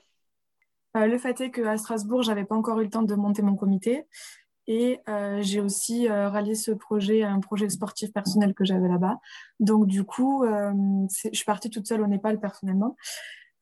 le 0.93 1.17
fait 1.17 1.41
est 1.41 1.51
qu'à 1.51 1.77
Strasbourg, 1.77 2.21
j'avais 2.21 2.45
pas 2.45 2.55
encore 2.55 2.79
eu 2.79 2.83
le 2.83 2.89
temps 2.89 3.01
de 3.01 3.15
monter 3.15 3.41
mon 3.41 3.55
comité. 3.55 4.05
Et 4.67 4.99
euh, 5.07 5.41
j'ai 5.41 5.61
aussi 5.61 6.09
euh, 6.09 6.29
rallié 6.29 6.53
ce 6.53 6.71
projet 6.71 7.23
à 7.23 7.31
un 7.31 7.39
projet 7.39 7.69
sportif 7.69 8.11
personnel 8.11 8.53
que 8.53 8.65
j'avais 8.65 8.89
là-bas. 8.89 9.19
Donc, 9.61 9.87
du 9.87 10.03
coup, 10.03 10.43
euh, 10.43 10.73
je 11.09 11.35
suis 11.35 11.45
partie 11.45 11.69
toute 11.69 11.87
seule 11.87 12.01
au 12.01 12.07
Népal 12.07 12.39
personnellement. 12.39 12.97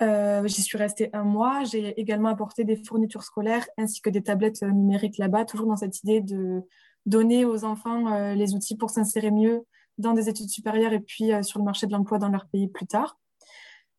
J'y 0.01 0.61
suis 0.61 0.77
restée 0.77 1.09
un 1.13 1.23
mois. 1.23 1.63
J'ai 1.63 1.99
également 1.99 2.29
apporté 2.29 2.63
des 2.63 2.75
fournitures 2.75 3.23
scolaires 3.23 3.65
ainsi 3.77 4.01
que 4.01 4.09
des 4.09 4.21
tablettes 4.21 4.61
numériques 4.61 5.17
là-bas, 5.17 5.45
toujours 5.45 5.67
dans 5.67 5.77
cette 5.77 6.03
idée 6.03 6.21
de 6.21 6.61
donner 7.05 7.45
aux 7.45 7.63
enfants 7.63 8.33
les 8.33 8.53
outils 8.55 8.75
pour 8.75 8.89
s'insérer 8.89 9.31
mieux 9.31 9.65
dans 9.97 10.13
des 10.13 10.27
études 10.27 10.49
supérieures 10.49 10.91
et 10.93 10.99
puis 10.99 11.31
sur 11.43 11.59
le 11.59 11.65
marché 11.65 11.87
de 11.87 11.93
l'emploi 11.93 12.17
dans 12.17 12.29
leur 12.29 12.47
pays 12.47 12.67
plus 12.67 12.87
tard. 12.87 13.17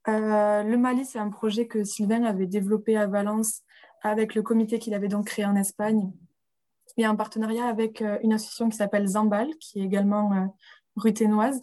le 0.07 0.77
Mali, 0.77 1.05
c'est 1.05 1.19
un 1.19 1.31
projet 1.31 1.67
que 1.67 1.83
Sylvain 1.83 2.25
avait 2.25 2.47
développé 2.47 2.97
à 2.97 3.07
Valence 3.07 3.63
avec 4.03 4.35
le 4.35 4.43
comité 4.43 4.79
qu'il 4.79 4.95
avait 4.95 5.09
donc 5.09 5.27
créé 5.27 5.45
en 5.45 5.57
Espagne 5.57 6.11
et 6.97 7.07
en 7.07 7.17
partenariat 7.17 7.67
avec 7.67 8.03
euh, 8.03 8.19
une 8.23 8.33
association 8.33 8.69
qui 8.69 8.77
s'appelle 8.77 9.07
Zambal, 9.07 9.49
qui 9.59 9.81
est 9.81 9.85
également 9.85 10.33
euh, 10.33 10.47
ruténoise, 10.97 11.61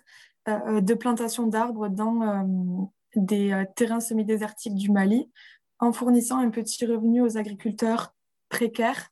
euh, 0.47 0.81
de 0.81 0.93
plantation 0.93 1.47
d'arbres 1.47 1.87
dans 1.87 2.91
des 3.15 3.63
terrains 3.75 3.99
semi-désertiques 3.99 4.75
du 4.75 4.91
Mali, 4.91 5.29
en 5.79 5.91
fournissant 5.91 6.39
un 6.39 6.49
petit 6.49 6.85
revenu 6.85 7.21
aux 7.21 7.37
agriculteurs 7.37 8.13
précaires 8.49 9.09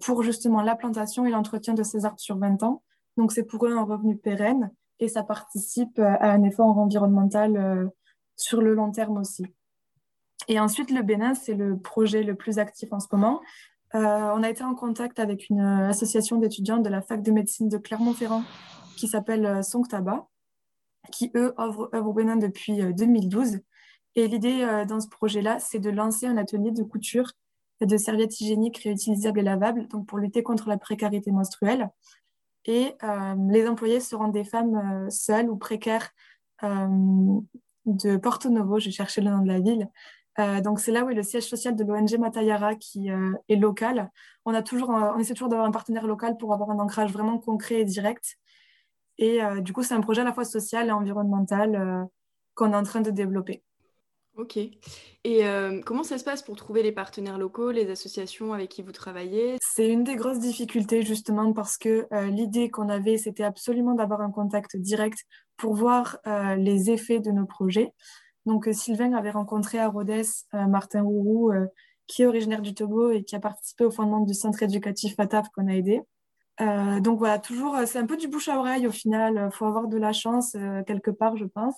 pour 0.00 0.22
justement 0.22 0.62
la 0.62 0.76
plantation 0.76 1.26
et 1.26 1.30
l'entretien 1.30 1.74
de 1.74 1.82
ces 1.82 2.04
arbres 2.04 2.20
sur 2.20 2.38
20 2.38 2.62
ans. 2.62 2.82
Donc 3.16 3.32
c'est 3.32 3.44
pour 3.44 3.66
eux 3.66 3.72
un 3.72 3.82
revenu 3.82 4.16
pérenne 4.16 4.70
et 5.00 5.08
ça 5.08 5.22
participe 5.22 5.98
à 5.98 6.30
un 6.30 6.42
effort 6.44 6.78
environnemental 6.78 7.90
sur 8.36 8.60
le 8.60 8.74
long 8.74 8.90
terme 8.90 9.18
aussi. 9.18 9.44
Et 10.48 10.60
ensuite, 10.60 10.90
le 10.90 11.02
Bénin, 11.02 11.34
c'est 11.34 11.54
le 11.54 11.78
projet 11.78 12.22
le 12.22 12.34
plus 12.34 12.58
actif 12.58 12.92
en 12.92 13.00
ce 13.00 13.08
moment. 13.12 13.40
Euh, 13.94 14.32
on 14.34 14.42
a 14.42 14.50
été 14.50 14.64
en 14.64 14.74
contact 14.74 15.18
avec 15.20 15.48
une 15.48 15.60
euh, 15.60 15.88
association 15.88 16.38
d'étudiants 16.38 16.78
de 16.78 16.88
la 16.88 17.00
fac 17.00 17.22
de 17.22 17.30
médecine 17.30 17.68
de 17.68 17.78
Clermont-Ferrand 17.78 18.42
qui 18.96 19.06
s'appelle 19.06 19.46
euh, 19.46 19.62
Songtaba, 19.62 20.26
qui 21.12 21.30
eux 21.34 21.54
œuvrent, 21.58 21.90
au 21.92 22.12
Bénin 22.12 22.36
depuis 22.36 22.78
2012. 22.94 23.60
Et 24.16 24.28
l'idée 24.28 24.84
dans 24.88 25.00
ce 25.00 25.08
projet-là, 25.08 25.58
c'est 25.58 25.78
de 25.78 25.90
lancer 25.90 26.26
un 26.26 26.36
atelier 26.36 26.70
de 26.70 26.82
couture 26.82 27.32
de 27.80 27.96
serviettes 27.96 28.40
hygiéniques 28.40 28.78
réutilisables 28.78 29.40
et 29.40 29.42
lavables, 29.42 29.88
donc 29.88 30.06
pour 30.06 30.18
lutter 30.18 30.42
contre 30.42 30.68
la 30.68 30.78
précarité 30.78 31.30
menstruelle. 31.32 31.90
Et 32.66 32.94
les 33.50 33.68
employés 33.68 34.00
seront 34.00 34.28
des 34.28 34.44
femmes 34.44 35.10
seules 35.10 35.50
ou 35.50 35.56
précaires 35.56 36.10
de 36.62 38.16
Porto 38.16 38.48
Novo, 38.48 38.78
je 38.78 38.90
cherchais 38.90 39.20
le 39.20 39.30
nom 39.30 39.42
de 39.42 39.48
la 39.48 39.60
ville. 39.60 39.88
donc 40.62 40.80
c'est 40.80 40.92
là 40.92 41.04
où 41.04 41.10
est 41.10 41.14
le 41.14 41.22
siège 41.22 41.48
social 41.48 41.76
de 41.76 41.84
l'ONG 41.84 42.16
Matayara 42.18 42.74
qui 42.74 43.08
est 43.48 43.56
local. 43.56 44.10
On, 44.44 44.54
a 44.54 44.62
toujours, 44.62 44.90
on 44.90 45.18
essaie 45.18 45.34
toujours 45.34 45.48
d'avoir 45.48 45.68
un 45.68 45.72
partenaire 45.72 46.06
local 46.06 46.36
pour 46.38 46.54
avoir 46.54 46.70
un 46.70 46.78
ancrage 46.78 47.12
vraiment 47.12 47.38
concret 47.38 47.80
et 47.80 47.84
direct. 47.84 48.36
Et 49.18 49.40
du 49.60 49.72
coup, 49.72 49.82
c'est 49.82 49.94
un 49.94 50.00
projet 50.00 50.22
à 50.22 50.24
la 50.24 50.32
fois 50.32 50.44
social 50.44 50.88
et 50.88 50.90
environnemental 50.90 52.08
qu'on 52.54 52.72
est 52.72 52.76
en 52.76 52.82
train 52.82 53.00
de 53.00 53.10
développer. 53.10 53.62
Ok. 54.36 54.56
Et 54.56 55.46
euh, 55.46 55.80
comment 55.86 56.02
ça 56.02 56.18
se 56.18 56.24
passe 56.24 56.42
pour 56.42 56.56
trouver 56.56 56.82
les 56.82 56.90
partenaires 56.90 57.38
locaux, 57.38 57.70
les 57.70 57.88
associations 57.88 58.52
avec 58.52 58.68
qui 58.68 58.82
vous 58.82 58.90
travaillez? 58.90 59.56
C'est 59.60 59.88
une 59.88 60.02
des 60.02 60.16
grosses 60.16 60.40
difficultés 60.40 61.02
justement 61.02 61.52
parce 61.52 61.78
que 61.78 62.08
euh, 62.12 62.26
l'idée 62.26 62.68
qu'on 62.68 62.88
avait, 62.88 63.16
c'était 63.16 63.44
absolument 63.44 63.94
d'avoir 63.94 64.22
un 64.22 64.32
contact 64.32 64.76
direct 64.76 65.18
pour 65.56 65.74
voir 65.74 66.18
euh, 66.26 66.56
les 66.56 66.90
effets 66.90 67.20
de 67.20 67.30
nos 67.30 67.46
projets. 67.46 67.92
Donc 68.44 68.68
Sylvain 68.72 69.12
avait 69.12 69.30
rencontré 69.30 69.78
à 69.78 69.88
Rhodes 69.88 70.24
Martin 70.52 71.02
Rourou, 71.02 71.52
qui 72.06 72.22
est 72.22 72.26
originaire 72.26 72.60
du 72.60 72.74
Togo 72.74 73.10
et 73.10 73.24
qui 73.24 73.36
a 73.36 73.40
participé 73.40 73.84
au 73.84 73.90
fondement 73.90 74.20
du 74.20 74.34
centre 74.34 74.62
éducatif 74.62 75.14
FATAF 75.14 75.48
qu'on 75.54 75.66
a 75.68 75.74
aidé. 75.74 76.02
Donc 76.58 77.18
voilà, 77.18 77.38
toujours, 77.38 77.76
c'est 77.86 77.98
un 77.98 78.06
peu 78.06 78.16
du 78.16 78.28
bouche 78.28 78.48
à 78.48 78.58
oreille 78.58 78.86
au 78.86 78.92
final. 78.92 79.48
Il 79.52 79.54
faut 79.54 79.66
avoir 79.66 79.88
de 79.88 79.96
la 79.96 80.12
chance 80.12 80.56
quelque 80.86 81.10
part, 81.10 81.36
je 81.36 81.46
pense. 81.46 81.74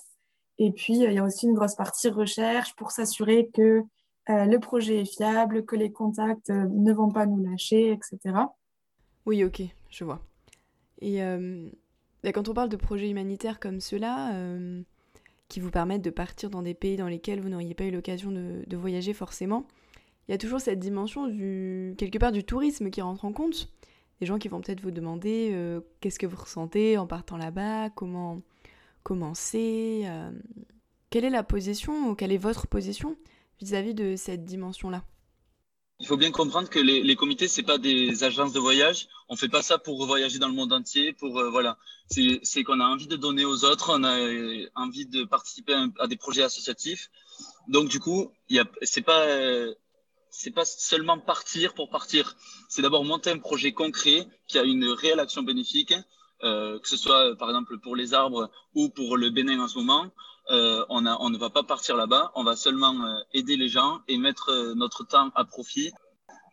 Et 0.59 0.71
puis, 0.71 1.05
euh, 1.05 1.11
il 1.11 1.13
y 1.13 1.19
a 1.19 1.23
aussi 1.23 1.45
une 1.45 1.53
grosse 1.53 1.75
partie 1.75 2.09
recherche 2.09 2.75
pour 2.75 2.91
s'assurer 2.91 3.49
que 3.53 3.83
euh, 4.29 4.45
le 4.45 4.59
projet 4.59 5.01
est 5.01 5.05
fiable, 5.05 5.65
que 5.65 5.75
les 5.75 5.91
contacts 5.91 6.49
euh, 6.49 6.67
ne 6.71 6.93
vont 6.93 7.09
pas 7.09 7.25
nous 7.25 7.43
lâcher, 7.43 7.91
etc. 7.91 8.35
Oui, 9.25 9.43
ok, 9.43 9.61
je 9.89 10.03
vois. 10.03 10.21
Et 10.99 11.19
bah, 12.23 12.31
quand 12.31 12.49
on 12.49 12.53
parle 12.53 12.69
de 12.69 12.75
projets 12.75 13.09
humanitaires 13.09 13.59
comme 13.59 13.81
ceux-là, 13.81 14.33
qui 15.47 15.59
vous 15.59 15.69
permettent 15.69 16.01
de 16.01 16.09
partir 16.09 16.49
dans 16.49 16.63
des 16.63 16.73
pays 16.73 16.97
dans 16.97 17.07
lesquels 17.07 17.39
vous 17.39 17.49
n'auriez 17.49 17.75
pas 17.75 17.83
eu 17.83 17.91
l'occasion 17.91 18.31
de, 18.31 18.63
de, 18.65 18.77
voyager 18.77 19.13
forcément, 19.13 19.67
il 20.27 20.31
y 20.31 20.33
a 20.33 20.37
toujours 20.37 20.59
cette 20.59 20.79
dimension 20.79 21.27
du 21.27 21.93
quelque 21.97 22.17
part 22.17 22.31
du 22.31 22.43
tourisme 22.43 22.89
qui 22.89 23.01
rentre 23.01 23.25
en 23.25 23.31
compte. 23.31 23.69
Des 24.19 24.25
gens 24.25 24.39
qui 24.39 24.47
vont 24.47 24.61
peut-être 24.61 24.81
vous 24.81 24.91
demander 24.91 25.55
qu'est-ce 26.01 26.17
que 26.17 26.25
vous 26.25 26.37
ressentez 26.37 26.97
en 26.97 27.05
partant 27.05 27.37
là-bas, 27.37 27.89
comment 27.91 28.41
commencer 29.07 30.03
euh, 30.05 30.29
Quelle 31.09 31.23
est 31.23 31.29
la 31.29 31.43
position 31.43 32.09
ou 32.09 32.15
quelle 32.15 32.33
est 32.33 32.37
votre 32.37 32.67
position 32.67 33.15
vis-à-vis 33.61 33.93
de 33.93 34.17
cette 34.17 34.43
dimension-là? 34.43 35.01
Il 35.99 36.05
faut 36.05 36.17
bien 36.17 36.29
comprendre 36.29 36.69
que 36.69 36.77
les, 36.77 37.15
comités, 37.15 37.47
c'est 37.47 37.63
pas 37.63 37.77
des 37.77 38.23
agences 38.25 38.51
de 38.51 38.59
voyage. 38.59 39.07
On 39.29 39.37
fait 39.37 39.47
pas 39.47 39.63
ça 39.63 39.77
pour 39.77 40.05
voyager 40.05 40.39
dans 40.39 40.49
le 40.49 40.53
monde 40.53 40.73
entier. 40.73 41.13
Pour 41.13 41.39
euh, 41.39 41.49
voilà, 41.49 41.77
c'est 42.09 42.63
qu'on 42.65 42.81
a 42.81 42.85
envie 42.85 43.07
de 43.07 43.15
donner 43.15 43.45
aux 43.45 43.63
autres, 43.63 43.97
on 43.97 44.03
a 44.03 44.19
euh, 44.19 44.69
envie 44.75 45.05
de 45.05 45.23
participer 45.23 45.73
à, 45.99 46.07
des 46.07 46.17
projets 46.17 46.43
associatifs. 46.43 47.09
Donc 47.69 47.87
du 47.87 48.01
coup, 48.01 48.31
il 48.49 48.61
c'est 48.81 49.01
pas 49.01 49.25
c'est 50.29 50.51
pas 50.51 50.65
seulement 50.65 51.19
partir 51.19 51.73
pour 51.73 51.89
partir. 51.89 52.35
C'est 52.69 52.81
d'abord 52.81 53.03
monter 53.03 53.31
un 53.31 53.39
projet 53.39 53.71
concret 53.71 54.27
qui 54.47 54.57
a 54.57 54.63
une 54.63 54.85
réelle 54.85 55.19
action 55.19 55.43
bénéfique 55.43 55.93
euh, 56.43 56.79
que 56.79 56.87
ce 56.87 56.97
soit 56.97 57.35
par 57.37 57.49
exemple 57.49 57.79
pour 57.79 57.95
les 57.95 58.13
arbres 58.13 58.51
ou 58.75 58.89
pour 58.89 59.17
le 59.17 59.31
Bénin 59.31 59.59
en 59.59 59.67
ce 59.67 59.79
moment, 59.79 60.05
euh, 60.51 60.85
on, 60.89 61.01
ne 61.01 61.37
va 61.37 61.49
pas 61.49 61.63
partir 61.63 61.97
là-bas, 61.97 62.31
on 62.35 62.43
va 62.43 62.55
seulement 62.55 62.93
euh, 62.93 63.19
aider 63.33 63.57
les 63.57 63.69
gens 63.69 63.99
et 64.07 64.17
mettre 64.17 64.73
notre 64.75 65.03
temps 65.03 65.31
à 65.35 65.45
profit 65.45 65.91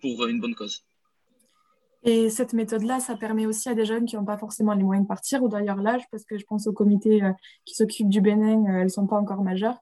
pour 0.01 0.27
une 0.27 0.41
bonne 0.41 0.55
cause. 0.55 0.85
Et 2.03 2.31
cette 2.31 2.55
méthode-là, 2.55 3.01
ça 3.01 3.15
permet 3.17 3.47
aussi 3.47 3.69
à 3.69 3.75
des 3.75 3.85
jeunes 3.85 4.07
qui 4.07 4.17
n'ont 4.17 4.25
pas 4.25 4.37
forcément 4.39 4.75
les 4.75 4.83
moyens 4.83 5.07
de 5.07 5.09
partir, 5.09 5.43
ou 5.43 5.49
d'ailleurs 5.49 5.77
l'âge, 5.77 6.03
parce 6.11 6.25
que 6.25 6.37
je 6.39 6.45
pense 6.45 6.67
aux 6.67 6.73
comités 6.73 7.23
qui 7.65 7.75
s'occupent 7.75 8.11
du 8.11 8.21
Bénin, 8.21 8.65
elles 8.67 8.85
ne 8.85 8.89
sont 8.89 9.07
pas 9.07 9.17
encore 9.17 9.43
majeures. 9.43 9.79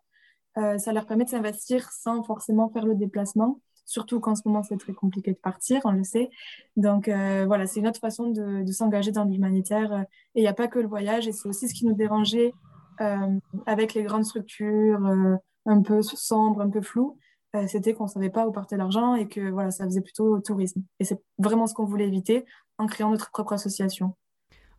ça 0.54 0.92
leur 0.92 1.06
permet 1.06 1.25
de 1.25 1.30
s'investir 1.30 1.90
sans 1.90 2.22
forcément 2.22 2.70
faire 2.70 2.87
le 2.87 2.94
déplacement 2.94 3.61
surtout 3.84 4.20
qu'en 4.20 4.34
ce 4.34 4.42
moment 4.46 4.62
c'est 4.62 4.76
très 4.76 4.92
compliqué 4.92 5.32
de 5.32 5.38
partir, 5.38 5.80
on 5.84 5.92
le 5.92 6.04
sait. 6.04 6.30
Donc 6.76 7.08
euh, 7.08 7.44
voilà, 7.46 7.66
c'est 7.66 7.80
une 7.80 7.88
autre 7.88 8.00
façon 8.00 8.30
de, 8.30 8.64
s'engager 8.72 9.12
dans 9.12 9.24
l'humanitaire. 9.24 10.04
Et 10.34 10.40
il 10.40 10.42
n'y 10.42 10.48
a 10.48 10.54
pas 10.54 10.68
que 10.68 10.78
le 10.78 10.88
voyage, 10.88 11.28
et 11.28 11.32
c'est 11.32 11.48
aussi 11.48 11.68
ce 11.68 11.74
qui 11.74 11.86
nous 11.86 11.94
dérangeait 11.94 12.52
euh, 13.00 13.38
avec 13.66 13.94
les 13.94 14.02
grandes 14.02 14.24
structures 14.24 15.04
euh, 15.06 15.36
un 15.66 15.82
peu 15.82 16.02
sombres, 16.02 16.60
un 16.60 16.70
peu 16.70 16.82
floues. 16.82 17.18
c'était 17.66 17.94
qu'on 17.94 18.04
ne 18.04 18.08
savait 18.08 18.30
pas 18.30 18.46
où 18.46 18.52
partait 18.52 18.76
l'argent 18.76 19.14
et 19.14 19.28
que 19.28 19.50
voilà, 19.50 19.70
ça 19.70 19.84
faisait 19.84 20.00
plutôt 20.00 20.40
tourisme. 20.40 20.82
Et 21.00 21.04
c'est 21.04 21.20
vraiment 21.38 21.66
ce 21.66 21.74
qu'on 21.74 21.84
voulait 21.84 22.08
éviter 22.08 22.44
en 22.78 22.86
créant 22.86 23.10
notre 23.10 23.30
propre 23.30 23.52
association. 23.52 24.14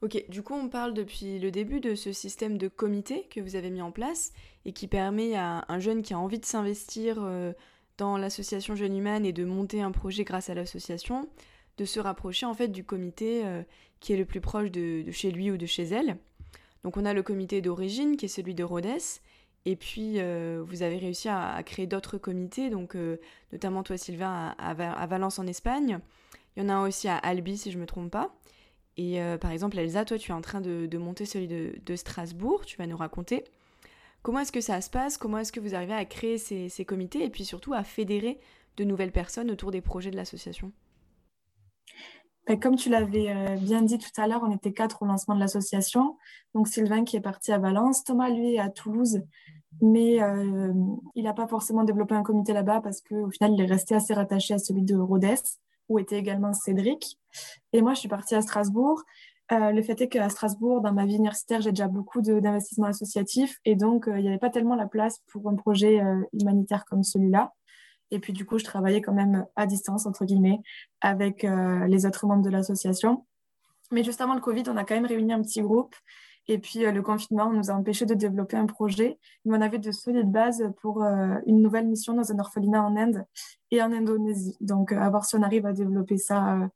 Ok, 0.02 0.26
du 0.28 0.44
coup 0.44 0.54
on 0.54 0.68
parle 0.68 0.94
depuis 0.94 1.40
le 1.40 1.50
début 1.50 1.80
de 1.80 1.96
ce 1.96 2.12
système 2.12 2.58
de 2.58 2.68
comité 2.68 3.26
que 3.32 3.40
vous 3.40 3.56
avez 3.56 3.70
mis 3.70 3.82
en 3.82 3.94
place 3.94 4.34
et 4.66 4.74
qui 4.74 4.90
permet 4.90 5.36
à 5.36 5.64
un 5.70 5.80
jeune 5.80 6.02
qui 6.02 6.14
a 6.14 6.20
envie 6.20 6.40
de 6.40 6.46
s'investir 6.46 7.26
dans 7.98 8.18
l'association 8.18 8.76
Jeune 8.76 8.98
Humaine 8.98 9.26
et 9.26 9.34
de 9.34 9.46
monter 9.46 9.82
un 9.82 9.92
projet 9.92 10.24
grâce 10.24 10.50
à 10.50 10.54
l'association, 10.54 11.28
de 11.78 11.86
se 11.86 12.00
rapprocher 12.00 12.46
en 12.46 12.54
fait 12.54 12.68
du 12.68 12.84
comité 12.84 13.46
euh, 13.46 13.64
qui 14.00 14.14
est 14.14 14.18
le 14.18 14.26
plus 14.26 14.42
proche 14.42 14.72
de, 14.72 15.10
chez 15.12 15.32
lui 15.32 15.52
ou 15.52 15.58
de 15.58 15.66
chez 15.66 15.84
elle. 15.84 16.18
Donc 16.84 16.98
on 16.98 17.06
a 17.06 17.14
le 17.14 17.24
comité 17.24 17.62
d'origine 17.62 18.18
qui 18.18 18.26
est 18.26 18.30
celui 18.30 18.56
de 18.56 18.64
Rhodes, 18.64 18.88
et 19.66 19.76
puis 19.76 20.16
euh, 20.18 20.64
vous 20.66 20.84
avez 20.84 20.98
réussi 20.98 21.30
à, 21.30 21.62
créer 21.64 21.88
d'autres 21.88 22.18
comités, 22.18 22.70
donc 22.70 22.96
euh, 22.96 23.18
notamment 23.52 23.84
toi 23.84 23.98
Sylvain 23.98 24.56
à, 24.58 24.74
Valence 25.06 25.40
en 25.40 25.48
Espagne. 25.48 26.00
Il 26.56 26.64
y 26.64 26.66
en 26.66 26.70
a 26.70 26.74
un 26.74 26.88
aussi 26.88 27.08
à 27.08 27.18
Albi 27.18 27.58
si 27.58 27.72
je 27.72 27.80
me 27.80 27.86
trompe 27.86 28.12
pas. 28.12 28.36
Et 28.96 29.18
par 29.42 29.50
exemple 29.50 29.80
Elsa, 29.80 30.06
toi 30.06 30.20
tu 30.20 30.30
es 30.30 30.36
en 30.36 30.42
train 30.42 30.62
de, 30.62 30.98
monter 31.00 31.26
celui 31.26 31.48
de 31.48 31.96
Strasbourg, 31.96 32.64
tu 32.64 32.78
vas 32.78 32.86
nous 32.86 32.98
raconter. 32.98 33.44
Comment 34.24 34.40
est-ce 34.40 34.54
que 34.54 34.62
ça 34.62 34.80
se 34.80 34.90
passe 34.90 35.18
Comment 35.18 35.40
est-ce 35.40 35.52
que 35.52 35.60
vous 35.60 35.76
arrivez 35.76 35.94
à 35.94 36.06
créer 36.06 36.38
ces, 36.38 36.86
comités 36.86 37.26
et 37.26 37.30
puis 37.30 37.44
surtout 37.44 37.74
à 37.74 37.84
fédérer 37.84 38.40
de 38.78 38.86
nouvelles 38.86 39.12
personnes 39.12 39.52
autour 39.52 39.70
des 39.70 39.82
projets 39.82 40.12
de 40.12 40.16
l'association? 40.16 40.72
Ben, 42.48 42.58
comme 42.58 42.78
tu 42.78 42.90
l'avais 42.90 43.30
euh, 43.30 43.56
bien 43.58 43.82
dit 43.82 43.98
tout 43.98 44.10
à 44.18 44.28
l'heure, 44.28 44.42
on 44.44 44.52
était 44.52 44.72
quatre 44.72 45.02
au 45.02 45.06
lancement 45.06 45.36
de 45.36 45.42
l'association. 45.42 46.18
Donc 46.56 46.70
Sylvain 46.70 47.04
qui 47.04 47.18
est 47.18 47.22
parti 47.22 47.52
à 47.52 47.58
Valence, 47.58 48.06
Thomas 48.06 48.30
lui 48.30 48.56
est 48.56 48.60
à 48.60 48.70
Toulouse, 48.70 49.22
mais 49.82 50.22
euh, 50.22 50.74
il 51.16 51.24
n'a 51.26 51.34
pas 51.34 51.48
forcément 51.48 51.84
développé 51.84 52.16
un 52.16 52.24
comité 52.24 52.54
là-bas 52.54 52.80
parce 52.82 53.02
qu'au 53.02 53.30
final 53.30 53.54
il 53.54 53.62
est 53.62 53.66
resté 53.66 53.94
assez 53.94 54.14
rattaché 54.14 54.54
à 54.54 54.58
celui 54.58 54.84
de 54.84 54.96
Rhodes, 54.96 55.26
où 55.90 56.00
était 56.00 56.18
également 56.18 56.54
Cédric. 56.54 57.20
Et 57.74 57.82
moi 57.82 57.94
je 57.94 58.00
suis 58.00 58.10
partie 58.10 58.36
à 58.36 58.42
Strasbourg 58.42 59.04
euh, 59.52 59.72
le 59.72 59.82
fait 59.82 60.00
est 60.02 60.08
qu'à 60.08 60.30
Strasbourg, 60.30 60.82
dans 60.82 60.94
ma 60.94 61.06
vie 61.06 61.16
universitaire, 61.16 61.62
j'ai 61.62 61.72
déjà 61.72 61.88
beaucoup 61.88 62.22
d'investissements 62.22 62.88
associatifs 62.88 63.60
et 63.66 63.76
donc 63.76 64.08
euh, 64.08 64.18
il 64.18 64.22
n'y 64.22 64.30
avait 64.30 64.38
pas 64.38 64.50
tellement 64.50 64.76
la 64.76 64.88
place 64.88 65.20
pour 65.32 65.50
un 65.50 65.56
projet 65.56 66.02
euh, 66.02 66.22
humanitaire 66.32 66.86
comme 66.86 67.04
celui-là. 67.04 67.54
Et 68.12 68.20
puis 68.20 68.32
du 68.32 68.46
coup, 68.46 68.58
je 68.58 68.64
travaillais 68.64 69.02
quand 69.02 69.14
même 69.14 69.46
à 69.56 69.66
distance, 69.66 70.06
entre 70.06 70.24
guillemets, 70.24 70.62
avec 71.02 71.48
les 71.88 72.06
autres 72.06 72.28
membres 72.28 72.44
de 72.44 72.50
l'association. 72.52 73.26
Mais 73.92 74.04
juste 74.04 74.22
avant 74.22 74.36
le 74.36 74.40
Covid, 74.40 74.64
on 74.68 74.78
a 74.78 74.84
quand 74.84 74.94
même 74.94 75.08
réuni 75.08 75.34
un 75.34 75.42
petit 75.42 75.62
groupe. 75.64 75.96
Et 76.48 76.60
puis 76.60 76.82
le 76.82 77.02
confinement 77.02 77.52
nous 77.52 77.72
a 77.72 77.74
empêché 77.74 78.06
de 78.06 78.14
développer 78.14 78.56
un 78.56 78.68
projet. 78.68 79.18
Mais 79.46 79.58
on 79.58 79.62
avait 79.62 79.80
de 79.80 79.92
solides 79.92 80.32
bases 80.32 80.64
pour 80.80 81.02
une 81.02 81.64
nouvelle 81.64 81.88
mission 81.88 82.14
dans 82.14 82.32
un 82.32 82.38
orphelinat 82.38 82.84
en 82.84 82.96
Inde 82.98 83.26
et 83.72 83.82
en 83.82 83.92
Indonésie. 83.92 84.58
Donc 84.62 84.92
à 84.92 85.10
voir 85.10 85.26
si 85.26 85.36
on 85.36 85.42
arrive 85.42 85.66
à 85.66 85.74
développer 85.74 86.18
ça 86.18 86.70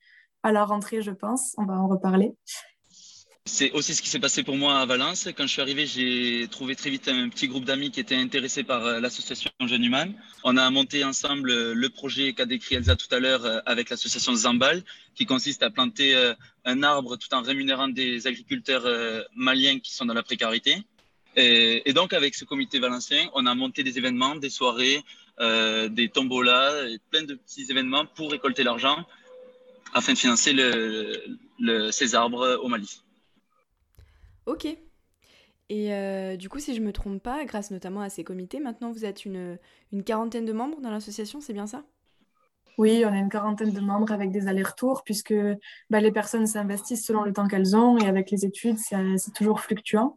à 0.48 0.52
la 0.54 0.64
rentrée, 0.64 1.02
je 1.02 1.12
pense. 1.12 1.54
On 1.58 1.66
va 1.66 1.74
en 1.74 1.88
reparler. 1.88 2.32
C'est 3.46 3.72
aussi 3.72 3.96
ce 3.96 4.02
qui 4.02 4.10
s'est 4.10 4.20
passé 4.20 4.44
pour 4.44 4.56
moi 4.56 4.80
à 4.80 4.86
Valence. 4.86 5.30
Quand 5.36 5.44
je 5.44 5.52
suis 5.52 5.62
arrivé, 5.62 5.86
j'ai 5.86 6.48
trouvé 6.50 6.76
très 6.76 6.90
vite 6.90 7.08
un 7.08 7.30
petit 7.30 7.48
groupe 7.48 7.66
d'amis 7.66 7.92
qui 7.92 8.00
étaient 8.00 8.16
intéressés 8.16 8.64
par 8.64 8.86
euh, 8.86 9.00
l'association 9.00 9.52
Jeune 9.66 9.84
Human. 9.84 10.14
On 10.44 10.58
a 10.58 10.70
monté 10.70 11.04
ensemble 11.04 11.50
euh, 11.50 11.74
le 11.74 11.90
projet 11.90 12.34
qu'a 12.34 12.46
décrit 12.46 12.76
Elsa 12.76 12.96
tout 12.96 13.14
à 13.14 13.20
l'heure 13.20 13.46
euh, 13.46 13.60
avec 13.66 13.90
l'association 13.90 14.36
Zambal, 14.36 14.84
qui 15.16 15.26
consiste 15.26 15.64
à 15.64 15.70
planter 15.70 16.16
un 16.66 16.84
arbre 16.84 17.18
tout 17.18 17.34
en 17.34 17.42
rémunérant 17.42 17.88
des 17.88 18.28
agriculteurs 18.28 18.86
maliens 19.36 19.80
qui 19.80 19.94
sont 19.94 20.06
dans 20.06 20.14
la 20.14 20.24
précarité. 20.24 20.84
Et, 21.36 21.94
donc, 21.94 22.14
avec 22.14 22.36
ce 22.36 22.46
comité 22.46 22.80
valencien, 22.80 23.30
on 23.34 23.46
a 23.46 23.56
monté 23.56 23.84
des 23.84 23.98
événements, 23.98 24.36
des 24.36 24.50
soirées, 24.50 25.04
des 25.40 26.10
tombolas, 26.14 26.72
plein 27.10 27.24
de 27.24 27.34
petits 27.34 27.66
événements 27.72 28.06
pour 28.06 28.32
récolter 28.32 28.64
l'argent 28.64 29.06
afin 29.94 30.14
de 30.14 30.18
financer 30.18 30.54
le, 30.54 31.92
ces 31.92 32.16
arbres 32.16 32.60
au 32.64 32.68
Mali. 32.68 33.02
Ok. 34.46 34.66
Et 35.70 35.94
euh, 35.94 36.38
du 36.38 36.48
coup, 36.48 36.60
si 36.60 36.74
je 36.74 36.82
me 36.82 36.94
trompe 36.94 37.22
pas, 37.22 37.44
grâce 37.44 37.72
notamment 37.72 38.02
à 38.02 38.10
ces 38.10 38.24
comités, 38.24 38.60
maintenant 38.60 38.92
vous 38.92 39.04
êtes 39.04 39.26
une, 39.26 39.60
une 39.92 40.04
quarantaine 40.04 40.46
de 40.46 40.54
membres 40.54 40.80
dans 40.80 40.92
l'association, 40.92 41.42
c'est 41.42 41.54
bien 41.54 41.68
ça? 41.68 41.84
Oui, 42.78 43.04
on 43.06 43.12
a 43.12 43.18
une 43.18 43.30
quarantaine 43.30 43.74
de 43.74 43.80
membres 43.80 44.12
avec 44.12 44.32
des 44.32 44.48
allers-retours, 44.48 45.04
puisque 45.04 45.34
bah, 45.90 46.00
les 46.00 46.12
personnes 46.12 46.46
s'investissent 46.46 47.06
selon 47.06 47.24
le 47.24 47.34
temps 47.34 47.48
qu'elles 47.48 47.76
ont, 47.76 47.98
et 47.98 48.08
avec 48.08 48.30
les 48.30 48.46
études, 48.46 48.78
c'est 48.78 49.34
toujours 49.34 49.62
fluctuant. 49.62 50.16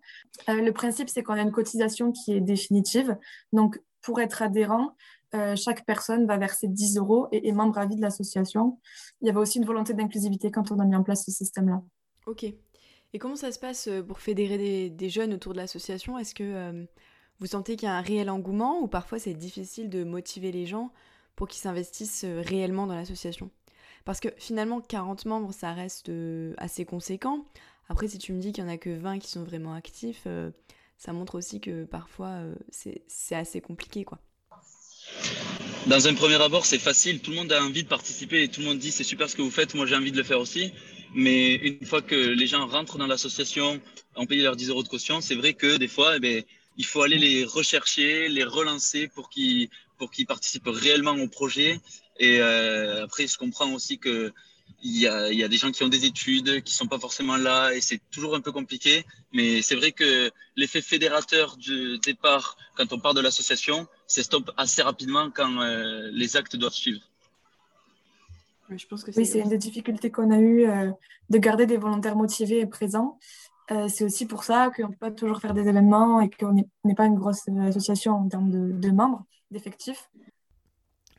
Euh, 0.51 0.61
le 0.61 0.73
principe, 0.73 1.09
c'est 1.09 1.23
qu'on 1.23 1.33
a 1.33 1.41
une 1.41 1.53
cotisation 1.53 2.13
qui 2.13 2.33
est 2.33 2.41
définitive. 2.41 3.17
Donc, 3.55 3.81
pour 4.03 4.21
être 4.21 4.43
adhérent, 4.43 4.95
euh, 5.35 5.55
chaque 5.55 5.85
personne 5.87 6.27
va 6.27 6.37
verser 6.37 6.67
10 6.67 6.97
euros 6.97 7.29
et 7.31 7.49
est 7.49 7.53
membre 7.53 7.79
à 7.79 7.87
vie 7.87 7.97
de 7.97 8.01
l'association. 8.01 8.79
Il 9.21 9.29
y 9.29 9.31
avait 9.31 9.39
aussi 9.39 9.59
une 9.59 9.65
volonté 9.65 9.95
d'inclusivité 9.95 10.51
quand 10.51 10.73
on 10.73 10.79
a 10.81 10.85
mis 10.85 10.97
en 10.97 11.05
place 11.05 11.25
ce 11.25 11.31
système-là. 11.31 11.83
Ok. 12.27 12.45
Et 13.13 13.19
comment 13.19 13.37
ça 13.37 13.53
se 13.53 13.59
passe 13.59 13.89
euh, 13.89 14.03
pour 14.03 14.21
fédérer 14.21 14.91
des, 14.91 15.09
jeunes 15.09 15.33
autour 15.33 15.53
de 15.53 15.59
l'association? 15.59 16.19
Est-ce 16.19 16.35
que 16.35 16.43
euh, 16.43 16.85
Vous 17.39 17.47
sentez 17.47 17.77
qu'il 17.77 17.87
y 17.87 17.91
a 17.91 17.95
un 17.95 18.01
réel 18.01 18.29
engouement 18.29 18.81
ou 18.81 18.89
parfois 18.89 19.19
c'est 19.19 19.35
difficile 19.35 19.89
de 19.89 20.03
motiver 20.03 20.51
les 20.51 20.67
gens 20.67 20.93
pour 21.37 21.47
qu'ils 21.47 21.63
s'investissent 21.63 22.25
réellement 22.25 22.87
dans 22.87 22.95
l'association? 22.95 23.51
Parce 24.05 24.19
que 24.19 24.29
finalement, 24.37 24.81
40 24.81 25.27
membres, 25.27 25.53
ça 25.53 25.73
reste 25.73 26.11
assez 26.57 26.85
conséquent. 26.85 27.45
Après, 27.89 28.09
si 28.09 28.19
tu 28.19 28.33
me 28.33 28.41
dis 28.41 28.53
qu'il 28.53 28.65
n'y 28.65 28.71
en 28.71 28.73
a 28.73 28.79
que 28.79 28.91
20 28.91 29.19
qui 29.19 29.29
sont 29.29 29.45
vraiment 29.45 29.75
actifs, 29.75 30.27
ça 30.97 31.13
montre 31.13 31.37
aussi 31.37 31.61
que 31.61 31.85
parfois 31.85 32.41
c'est 32.71 33.35
assez 33.35 33.61
compliqué. 33.61 34.05
quoi. 34.05 34.19
Dans 35.87 36.07
un 36.07 36.15
premier 36.15 36.41
abord, 36.41 36.67
c'est 36.67 36.79
facile. 36.79 37.21
Tout 37.21 37.31
le 37.31 37.37
monde 37.37 37.53
a 37.53 37.65
envie 37.65 37.83
de 37.83 37.89
participer 37.89 38.43
et 38.43 38.49
tout 38.49 38.61
le 38.61 38.67
monde 38.67 38.79
dit 38.79 38.93
c'est 38.93 39.05
super 39.05 39.29
ce 39.29 39.35
que 39.35 39.43
vous 39.43 39.51
faites, 39.51 39.75
moi 39.75 39.87
j'ai 39.87 39.97
envie 39.97 40.13
de 40.13 40.17
le 40.17 40.23
faire 40.23 40.41
aussi. 40.41 40.73
Mais 41.15 41.55
une 41.55 41.85
fois 41.87 42.03
que 42.03 42.15
les 42.15 42.47
gens 42.47 42.67
rentrent 42.67 42.99
dans 42.99 43.07
l'association, 43.07 43.81
ont 44.15 44.27
payé 44.27 44.43
leurs 44.43 44.57
10 44.57 44.69
euros 44.69 44.83
de 44.83 44.89
caution, 44.89 45.21
c'est 45.21 45.35
vrai 45.35 45.55
que 45.55 45.77
des 45.77 45.89
fois, 45.89 46.17
eh 46.17 46.21
bien, 46.21 46.43
il 46.77 46.85
faut 46.85 47.03
aller 47.03 47.19
les 47.19 47.45
rechercher, 47.45 48.29
les 48.29 48.45
relancer 48.45 49.09
pour 49.09 49.29
qu'ils 49.31 49.69
participent 50.29 50.69
réellement 50.69 51.13
au 51.13 51.29
projet. 51.29 51.81
Et 52.19 52.41
euh, 52.41 53.05
après, 53.05 53.27
je 53.27 53.37
comprends 53.39 53.73
aussi 53.73 53.99
que 53.99 54.33
il 54.83 54.99
y, 54.99 55.09
a, 55.09 55.33
y 55.33 55.43
a 55.43 55.49
des 55.49 55.57
gens 55.57 55.73
qui 55.73 55.83
ont 55.83 55.89
des 55.89 56.05
études, 56.05 56.63
qui 56.63 56.73
sont 56.73 56.87
pas 56.87 56.99
forcément 56.99 57.37
là, 57.37 57.73
et 57.75 57.81
c'est 57.81 58.01
toujours 58.11 58.35
un 58.35 58.41
peu 58.41 58.53
compliqué. 58.53 59.05
Mais 59.33 59.63
c'est 59.63 59.75
vrai 59.75 59.93
que 59.93 60.31
l'effet 60.57 60.81
fédérateur 60.81 61.57
du 61.57 61.99
départ, 61.99 62.57
quand 62.77 62.93
on 62.93 62.99
part 62.99 63.15
de 63.15 63.21
l'association, 63.21 63.89
s'estoppe 64.13 64.51
assez 64.57 64.83
rapidement 64.83 65.31
quand 65.31 65.61
euh, 65.61 66.11
les 66.13 66.37
actes 66.37 66.57
doivent 66.57 66.73
suivre. 66.73 67.01
Je 68.71 68.87
pense 68.87 69.03
que 69.03 69.11
oui, 69.17 69.27
c'est 69.27 69.41
une 69.41 69.49
des 69.49 69.59
difficultés 69.59 70.11
qu'on 70.11 70.31
a 70.31 70.39
eues 70.39 70.69
euh, 70.69 70.93
de 71.29 71.39
garder 71.39 71.67
des 71.67 71.77
volontaires 71.77 72.17
motivés 72.17 72.61
et 72.61 72.67
présents. 72.67 73.19
Euh, 73.71 73.89
c'est 73.89 74.05
aussi 74.05 74.27
pour 74.27 74.43
ça 74.43 74.71
qu'on 74.75 74.89
ne 74.89 74.93
peut 74.93 74.99
pas 74.99 75.11
toujours 75.11 75.41
faire 75.41 75.55
des 75.55 75.69
événements 75.69 76.21
et 76.21 76.29
qu'on 76.29 76.53
n'est 76.53 76.95
pas 76.95 77.07
une 77.07 77.15
grosse 77.15 77.49
association 77.49 78.15
en 78.15 78.29
termes 78.29 78.51
de, 78.51 78.91
membres, 78.91 79.25
d'effectifs. 79.51 80.11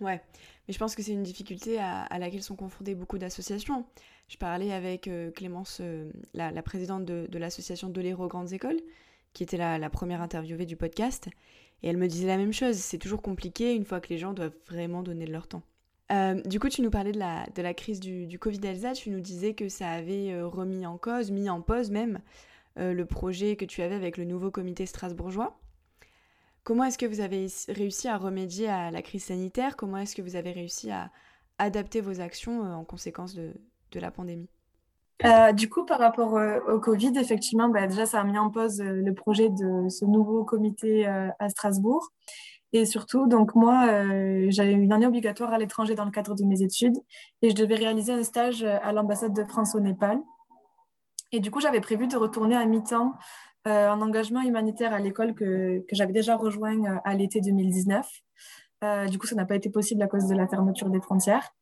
Ouais, 0.01 0.21
mais 0.67 0.73
je 0.73 0.79
pense 0.79 0.95
que 0.95 1.01
c'est 1.01 1.13
une 1.13 1.23
difficulté 1.23 1.79
à, 1.79 2.07
laquelle 2.19 2.43
sont 2.43 2.55
confrontées 2.55 2.95
beaucoup 2.95 3.17
d'associations. 3.17 3.85
Je 4.27 4.37
parlais 4.37 4.73
avec 4.73 5.07
euh, 5.07 5.31
Clémence, 5.31 5.79
euh, 5.81 6.11
la, 6.33 6.51
présidente 6.61 7.05
de, 7.05 7.37
l'association 7.37 7.89
de 7.89 8.01
l'Héros 8.01 8.27
Grandes 8.27 8.51
Écoles, 8.51 8.79
qui 9.33 9.43
était 9.43 9.57
la, 9.57 9.77
la, 9.77 9.89
première 9.89 10.21
interviewée 10.21 10.65
du 10.65 10.75
podcast, 10.75 11.29
et 11.83 11.89
elle 11.89 11.97
me 11.97 12.07
disait 12.07 12.27
la 12.27 12.37
même 12.37 12.53
chose. 12.53 12.75
C'est 12.75 12.97
toujours 12.97 13.21
compliqué 13.21 13.73
une 13.73 13.85
fois 13.85 13.99
que 13.99 14.09
les 14.09 14.17
gens 14.17 14.33
doivent 14.33 14.57
vraiment 14.67 15.03
donner 15.03 15.25
de 15.25 15.31
leur 15.31 15.47
temps. 15.47 15.63
du 16.45 16.59
coup, 16.59 16.69
tu 16.69 16.81
nous 16.81 16.91
parlais 16.91 17.11
de 17.11 17.19
la, 17.61 17.73
crise 17.73 17.99
du, 17.99 18.27
du 18.27 18.37
Covid-Elsa, 18.39 18.93
tu 18.93 19.09
nous 19.09 19.21
disais 19.21 19.53
que 19.53 19.69
ça 19.69 19.89
avait 19.89 20.41
remis 20.41 20.85
en 20.85 20.97
cause, 20.97 21.31
mis 21.31 21.49
en 21.49 21.61
pause 21.61 21.89
même, 21.89 22.19
euh, 22.77 22.93
le 22.93 23.05
projet 23.05 23.55
que 23.55 23.65
tu 23.65 23.81
avais 23.81 23.95
avec 23.95 24.17
le 24.17 24.23
nouveau 24.23 24.49
comité 24.49 24.85
strasbourgeois. 24.85 25.59
Comment 26.63 26.85
est-ce 26.85 26.97
que 26.97 27.05
vous 27.05 27.19
avez 27.19 27.47
réussi 27.67 28.07
à 28.07 28.17
remédier 28.17 28.69
à 28.69 28.91
la 28.91 29.01
crise 29.01 29.25
sanitaire? 29.25 29.75
Comment 29.75 29.97
est-ce 29.97 30.15
que 30.15 30.21
vous 30.21 30.35
avez 30.35 30.51
réussi 30.51 30.89
à 30.91 31.11
adapter 31.57 32.01
vos 32.01 32.21
actions 32.21 32.65
euh, 32.65 32.73
en 32.73 32.85
conséquence 32.85 33.35
de, 33.35 33.53
la 33.95 34.11
pandémie? 34.11 34.49
Euh, 35.25 35.51
du 35.51 35.69
coup, 35.69 35.85
par 35.85 35.99
rapport 35.99 36.39
au 36.67 36.79
Covid, 36.79 37.13
effectivement, 37.17 37.69
bah, 37.69 37.87
déjà, 37.87 38.05
ça 38.05 38.19
a 38.19 38.23
mis 38.23 38.37
en 38.37 38.49
pause 38.49 38.81
le 38.81 39.13
projet 39.13 39.49
de 39.49 39.89
ce 39.89 40.05
nouveau 40.05 40.43
comité 40.43 41.05
à 41.05 41.49
Strasbourg. 41.49 42.09
Et 42.73 42.85
surtout, 42.85 43.27
donc 43.27 43.53
moi, 43.55 43.85
j'avais 44.49 44.71
une 44.71 44.93
année 44.93 45.07
obligatoire 45.07 45.51
à 45.53 45.57
l'étranger 45.57 45.95
dans 45.95 46.05
le 46.05 46.11
cadre 46.11 46.35
de 46.35 46.45
mes 46.45 46.61
études 46.61 46.95
et 47.41 47.49
je 47.49 47.55
devais 47.55 47.75
réaliser 47.75 48.13
un 48.13 48.23
stage 48.23 48.63
à 48.63 48.93
l'ambassade 48.93 49.33
de 49.33 49.43
France 49.43 49.75
au 49.75 49.79
Népal. 49.81 50.19
Et 51.31 51.39
du 51.39 51.51
coup, 51.51 51.61
j'avais 51.61 51.81
prévu 51.81 52.07
de 52.07 52.17
retourner 52.17 52.55
à 52.55 52.65
mi-temps 52.65 53.13
euh, 53.67 53.89
en 53.89 54.01
engagement 54.01 54.41
humanitaire 54.41 54.91
à 54.91 54.99
l'école 54.99 55.35
que, 55.35 55.79
que 55.87 55.95
j'avais 55.95 56.13
déjà 56.13 56.35
rejoint 56.35 56.83
euh, 56.83 56.97
à 57.05 57.13
l'été 57.13 57.41
2019. 57.41 58.07
Euh, 58.83 59.05
du 59.05 59.19
coup, 59.19 59.27
ça 59.27 59.35
n'a 59.35 59.45
pas 59.45 59.55
été 59.55 59.69
possible 59.69 60.01
à 60.01 60.07
cause 60.07 60.25
de 60.25 60.35
la 60.35 60.47
fermeture 60.47 60.89
des 60.89 60.99
frontières. 60.99 61.53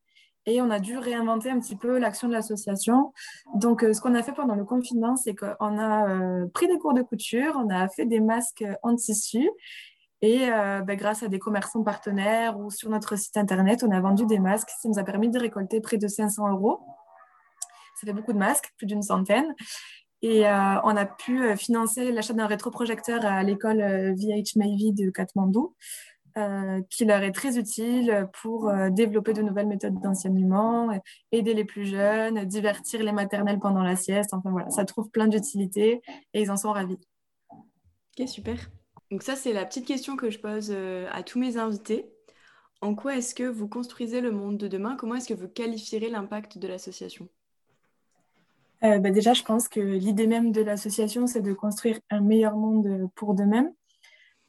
Et 0.49 0.61
on 0.61 0.69
a 0.71 0.79
dû 0.79 0.97
réinventer 0.97 1.51
un 1.51 1.59
petit 1.59 1.75
peu 1.75 1.99
l'action 1.99 2.27
de 2.27 2.33
l'association. 2.33 3.13
Donc, 3.55 3.81
ce 3.81 4.01
qu'on 4.01 4.15
a 4.15 4.23
fait 4.23 4.33
pendant 4.33 4.55
le 4.55 4.65
confinement, 4.65 5.15
c'est 5.15 5.35
qu'on 5.35 5.77
a 5.77 6.47
pris 6.53 6.67
des 6.67 6.79
cours 6.79 6.93
de 6.93 7.03
couture, 7.03 7.53
on 7.63 7.69
a 7.69 7.87
fait 7.87 8.05
des 8.05 8.19
masques 8.19 8.65
en 8.81 8.95
tissu. 8.95 9.47
Et 10.21 10.47
ben, 10.49 10.95
grâce 10.95 11.21
à 11.21 11.27
des 11.27 11.37
commerçants 11.37 11.83
partenaires 11.83 12.57
ou 12.57 12.71
sur 12.71 12.89
notre 12.89 13.15
site 13.15 13.37
internet, 13.37 13.83
on 13.87 13.91
a 13.91 14.01
vendu 14.01 14.25
des 14.25 14.39
masques. 14.39 14.69
Ça 14.81 14.89
nous 14.89 14.97
a 14.97 15.03
permis 15.03 15.29
de 15.29 15.37
récolter 15.37 15.81
près 15.81 15.97
de 15.97 16.07
500 16.07 16.51
euros. 16.51 16.79
Ça 17.99 18.07
fait 18.07 18.13
beaucoup 18.13 18.33
de 18.33 18.39
masques, 18.39 18.73
plus 18.77 18.87
d'une 18.87 19.03
centaine. 19.03 19.53
Et 20.21 20.47
euh, 20.47 20.81
on 20.83 20.97
a 20.97 21.05
pu 21.05 21.41
euh, 21.41 21.55
financer 21.55 22.11
l'achat 22.11 22.33
d'un 22.33 22.47
rétroprojecteur 22.47 23.25
à 23.25 23.41
l'école 23.41 23.79
euh, 23.81 24.13
VH 24.13 24.57
de 24.57 25.09
Katmandou, 25.11 25.75
qui 26.89 27.05
leur 27.05 27.21
est 27.23 27.31
très 27.31 27.57
utile 27.57 28.27
pour 28.41 28.71
développer 28.91 29.33
de 29.33 29.41
nouvelles 29.41 29.67
méthodes 29.67 29.99
d'enseignement, 30.01 30.89
aider 31.31 31.53
les 31.53 31.65
plus 31.65 31.85
jeunes, 31.85 32.45
divertir 32.45 33.03
les 33.03 33.11
maternelles 33.11 33.59
pendant 33.59 33.83
la 33.83 33.95
sieste. 33.95 34.33
Enfin 34.33 34.51
voilà, 34.51 34.69
ça 34.69 34.85
trouve 34.85 35.09
plein 35.09 35.27
d'utilité 35.27 36.01
et 36.33 36.41
ils 36.41 36.51
en 36.51 36.57
sont 36.57 36.71
ravis. 36.71 36.99
Ok, 38.17 38.27
super. 38.27 38.69
Donc 39.11 39.23
ça, 39.23 39.35
c'est 39.35 39.53
la 39.53 39.65
petite 39.65 39.85
question 39.85 40.15
que 40.15 40.29
je 40.29 40.39
pose 40.39 40.75
à 41.11 41.23
tous 41.23 41.39
mes 41.39 41.57
invités. 41.57 42.11
En 42.81 42.95
quoi 42.95 43.17
est-ce 43.17 43.35
que 43.35 43.43
vous 43.43 43.67
construisez 43.67 44.21
le 44.21 44.31
monde 44.31 44.57
de 44.57 44.67
demain? 44.67 44.95
Comment 44.95 45.15
est-ce 45.15 45.27
que 45.27 45.33
vous 45.33 45.49
qualifierez 45.49 46.09
l'impact 46.09 46.57
de 46.57 46.67
l'association? 46.67 47.27
Euh, 48.85 48.99
bah, 48.99 49.11
déjà, 49.11 49.33
je 49.33 49.43
pense 49.43 49.67
que 49.67 49.81
l'idée 49.81 50.27
même 50.27 50.53
de 50.53 50.61
l'association, 50.61 51.27
c'est 51.27 51.41
de 51.41 51.51
construire 51.51 51.99
un 52.09 52.21
meilleur 52.21 52.55
monde 52.55 53.09
pour 53.15 53.33
d'eux-mêmes. 53.33 53.73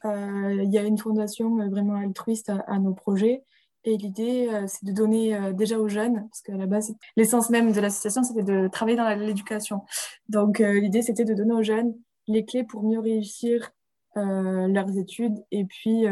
Euh, 0.05 0.63
il 0.63 0.71
y 0.71 0.77
a 0.77 0.83
une 0.83 0.97
fondation 0.97 1.59
euh, 1.59 1.69
vraiment 1.69 1.95
altruiste 1.95 2.51
à, 2.67 2.79
nos 2.79 2.93
projets. 2.93 3.43
Et 3.83 3.97
l'idée, 3.97 4.47
c'est 4.67 4.85
de 4.85 4.91
donner 4.91 5.53
déjà 5.53 5.79
aux 5.79 5.87
jeunes, 5.87 6.27
parce 6.29 6.41
qu'à 6.43 6.55
la 6.55 6.67
base, 6.67 6.93
l'essence 7.17 7.49
même 7.49 7.71
de 7.71 7.81
l'association, 7.81 8.21
c'était 8.21 8.43
de 8.43 8.67
travailler 8.67 8.95
dans 8.95 9.09
l'éducation. 9.09 9.81
Donc, 10.29 10.59
l'idée, 10.59 11.01
c'était 11.01 11.25
de 11.25 11.33
donner 11.33 11.53
aux 11.53 11.63
jeunes 11.63 11.95
les 12.27 12.45
clés 12.45 12.63
pour 12.63 12.83
mieux 12.83 12.99
réussir 12.99 13.71
leurs 14.15 14.95
études 14.99 15.33
et 15.49 15.65
puis 15.65 16.05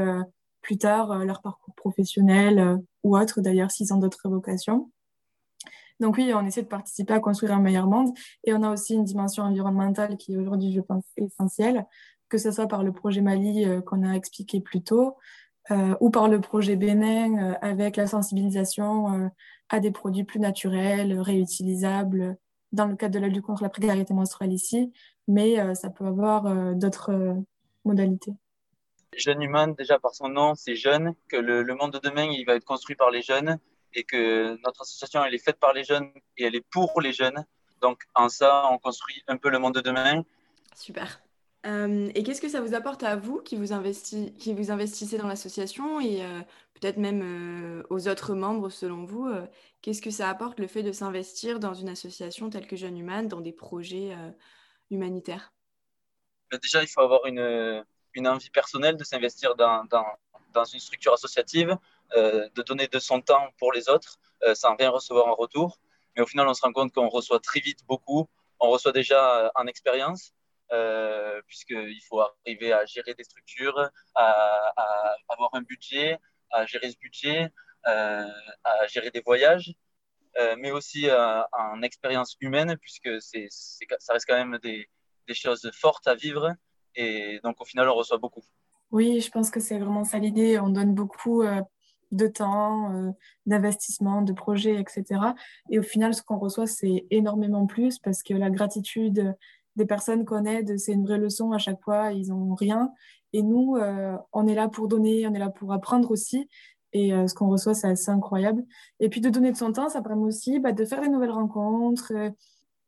plus 0.61 0.79
tard 0.79 1.23
leur 1.23 1.43
parcours 1.43 1.75
professionnel 1.75 2.79
ou 3.03 3.15
autre, 3.15 3.39
d'ailleurs, 3.39 3.69
s'ils 3.69 3.93
ont 3.93 3.97
d'autres 3.97 4.27
vocations. 4.29 4.89
Donc 5.99 6.15
oui, 6.17 6.31
on 6.33 6.45
essaie 6.45 6.63
de 6.63 6.67
participer 6.67 7.13
à 7.13 7.19
construire 7.19 7.53
un 7.53 7.59
meilleur 7.59 7.87
monde. 7.87 8.09
Et 8.45 8.53
on 8.53 8.63
a 8.63 8.71
aussi 8.71 8.93
une 8.93 9.03
dimension 9.03 9.43
environnementale 9.43 10.17
qui 10.17 10.33
est 10.33 10.37
aujourd'hui, 10.37 10.73
je 10.73 10.81
pense, 10.81 11.03
essentielle, 11.17 11.85
que 12.29 12.37
ce 12.37 12.51
soit 12.51 12.67
par 12.67 12.83
le 12.83 12.91
projet 12.93 13.21
Mali 13.21 13.65
euh, 13.65 13.81
qu'on 13.81 14.03
a 14.03 14.13
expliqué 14.13 14.61
plus 14.61 14.81
tôt, 14.81 15.17
euh, 15.71 15.95
ou 15.99 16.09
par 16.09 16.27
le 16.27 16.39
projet 16.39 16.75
Bénin 16.75 17.37
euh, 17.37 17.53
avec 17.61 17.97
la 17.97 18.07
sensibilisation 18.07 19.31
à 19.69 19.79
des 19.79 19.91
produits 19.91 20.23
plus 20.23 20.39
naturels, 20.39 21.19
réutilisables, 21.19 22.37
dans 22.71 22.85
le 22.85 22.95
cadre 22.95 23.15
de 23.15 23.19
la 23.19 23.27
lutte 23.27 23.43
contre 23.43 23.63
la 23.63 23.69
précarité 23.69 24.13
menstruelle 24.13 24.53
ici, 24.53 24.93
mais 25.27 25.75
ça 25.75 25.89
peut 25.89 26.05
avoir 26.05 26.75
d'autres 26.75 27.35
modalités. 27.85 28.33
Jeune 29.15 29.41
humain, 29.41 29.67
déjà 29.69 29.97
par 29.99 30.13
son 30.13 30.29
nom, 30.29 30.53
c'est 30.55 30.75
jeune, 30.75 31.13
que 31.27 31.37
le, 31.37 31.63
le, 31.63 31.75
monde 31.75 31.93
de 31.93 31.99
demain, 31.99 32.25
il 32.25 32.45
va 32.45 32.55
être 32.55 32.65
construit 32.65 32.95
par 32.95 33.09
les 33.09 33.21
jeunes 33.21 33.57
et 33.93 34.03
que 34.03 34.59
notre 34.65 34.81
association, 34.81 35.23
elle 35.23 35.33
est 35.33 35.43
faite 35.43 35.59
par 35.59 35.73
les 35.73 35.83
jeunes 35.83 36.11
et 36.37 36.45
elle 36.45 36.55
est 36.55 36.65
pour 36.71 36.99
les 37.01 37.11
jeunes. 37.11 37.45
Donc, 37.81 38.03
en 38.13 38.29
ça, 38.29 38.67
on 38.71 38.77
construit 38.77 39.23
un 39.27 39.37
peu 39.37 39.49
le 39.49 39.59
monde 39.59 39.75
de 39.75 39.81
demain. 39.81 40.23
Super. 40.75 41.21
Euh, 41.65 42.09
et 42.15 42.23
qu'est-ce 42.23 42.41
que 42.41 42.47
ça 42.47 42.61
vous 42.61 42.73
apporte 42.73 43.03
à 43.03 43.17
vous 43.17 43.41
qui 43.41 43.57
vous, 43.57 43.73
investissez 43.73 45.17
dans 45.17 45.27
l'association 45.27 45.99
et 45.99 46.23
euh, 46.23 46.39
peut-être 46.73 46.95
même 46.95 47.21
euh, 47.21 47.83
aux 47.89 48.07
autres 48.07 48.33
membres 48.33 48.69
selon 48.69 49.03
vous 49.03 49.29
Qu'est-ce 49.81 50.01
que 50.01 50.11
ça 50.11 50.29
apporte 50.29 50.59
le 50.59 50.67
fait 50.67 50.83
de 50.83 50.91
s'investir 50.91 51.59
dans 51.59 51.73
une 51.73 51.89
association 51.89 52.49
telle 52.49 52.67
que 52.67 52.75
Jeune 52.75 52.97
Human, 52.97 53.27
dans 53.27 53.41
des 53.41 53.51
projets 53.51 54.15
humanitaires? 54.89 55.53
Ben, 56.51 56.59
Déjà, 56.61 56.81
il 56.81 56.87
faut 56.87 57.01
avoir 57.01 57.25
une, 57.25 57.83
envie 58.27 58.49
personnelle 58.49 58.97
de 58.97 59.03
s'investir 59.03 59.55
dans, 59.55 59.85
dans, 60.53 60.65
une 60.65 60.79
structure 60.79 61.13
associative. 61.13 61.77
De 62.15 62.61
donner 62.63 62.87
de 62.87 62.99
son 62.99 63.21
temps 63.21 63.49
pour 63.57 63.71
les 63.71 63.87
autres 63.87 64.17
sans 64.53 64.75
rien 64.75 64.89
recevoir 64.89 65.27
en 65.27 65.35
retour. 65.35 65.79
Mais 66.15 66.23
au 66.23 66.25
final, 66.25 66.47
on 66.47 66.53
se 66.53 66.61
rend 66.61 66.73
compte 66.73 66.91
qu'on 66.91 67.07
reçoit 67.07 67.39
très 67.39 67.61
vite 67.61 67.85
beaucoup. 67.85 68.27
On 68.59 68.69
reçoit 68.69 68.91
déjà 68.91 69.49
en 69.55 69.67
expérience, 69.67 70.33
puisqu'il 71.47 72.01
faut 72.07 72.21
arriver 72.21 72.73
à 72.73 72.85
gérer 72.85 73.13
des 73.13 73.23
structures, 73.23 73.89
à, 74.15 75.15
avoir 75.27 75.49
un 75.53 75.61
budget, 75.61 76.17
à 76.51 76.65
gérer 76.65 76.91
ce 76.91 76.97
budget, 76.97 77.49
à 77.83 78.87
gérer 78.87 79.11
des 79.11 79.21
voyages, 79.21 79.73
mais 80.57 80.71
aussi 80.71 81.07
en 81.51 81.81
expérience 81.81 82.37
humaine, 82.39 82.77
puisque 82.79 83.21
c'est, 83.21 83.47
ça 83.49 84.13
reste 84.13 84.25
quand 84.27 84.37
même 84.37 84.59
des, 84.61 84.87
choses 85.33 85.69
fortes 85.73 86.07
à 86.07 86.15
vivre. 86.15 86.53
Et 86.95 87.39
donc, 87.43 87.61
au 87.61 87.65
final, 87.65 87.87
on 87.87 87.93
reçoit 87.93 88.17
beaucoup. 88.17 88.41
Oui, 88.91 89.21
je 89.21 89.29
pense 89.29 89.51
que 89.51 89.59
c'est 89.59 89.77
vraiment 89.77 90.03
ça 90.03 90.17
l'idée. 90.17 90.59
On 90.59 90.69
donne 90.69 90.95
beaucoup 90.95 91.43
de 92.11 92.27
temps, 92.27 92.93
euh, 92.93 93.11
d'investissement, 93.45 94.21
de 94.21 94.33
projets, 94.33 94.79
etc. 94.79 95.21
Et 95.69 95.79
au 95.79 95.83
final, 95.83 96.13
ce 96.13 96.21
qu'on 96.21 96.37
reçoit, 96.37 96.67
c'est 96.67 97.05
énormément 97.11 97.65
plus 97.65 97.99
parce 97.99 98.23
que 98.23 98.33
la 98.33 98.49
gratitude 98.49 99.35
des 99.75 99.85
personnes 99.85 100.25
qu'on 100.25 100.45
aide, 100.45 100.77
c'est 100.77 100.93
une 100.93 101.05
vraie 101.05 101.17
leçon 101.17 101.51
à 101.51 101.57
chaque 101.57 101.81
fois, 101.81 102.11
ils 102.11 102.29
n'ont 102.29 102.55
rien. 102.55 102.91
Et 103.33 103.43
nous, 103.43 103.77
on 104.33 104.47
est 104.47 104.55
là 104.55 104.67
pour 104.67 104.87
donner, 104.87 105.27
on 105.27 105.33
est 105.33 105.39
là 105.39 105.49
pour 105.49 105.71
apprendre 105.73 106.11
aussi. 106.11 106.49
Et 106.93 107.11
ce 107.11 107.33
qu'on 107.33 107.49
reçoit, 107.49 107.75
c'est 107.75 107.87
assez 107.87 108.09
incroyable. 108.09 108.65
Et 108.99 109.09
puis 109.09 109.21
de 109.21 109.29
donner 109.29 109.51
de 109.51 109.57
son 109.57 109.71
temps, 109.71 109.89
ça 109.89 110.01
permet 110.01 110.23
aussi 110.23 110.59
bah, 110.59 110.71
de 110.71 110.83
faire 110.85 111.01
des 111.01 111.09
nouvelles 111.09 111.31
rencontres, 111.31 112.11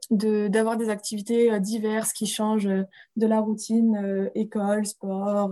d'avoir 0.09 0.77
des 0.77 0.89
activités 0.89 1.59
diverses 1.59 2.11
qui 2.11 2.25
changent 2.25 2.63
de 2.67 3.27
la 3.27 3.39
routine, 3.39 4.31
école, 4.33 4.85
sport. 4.85 5.51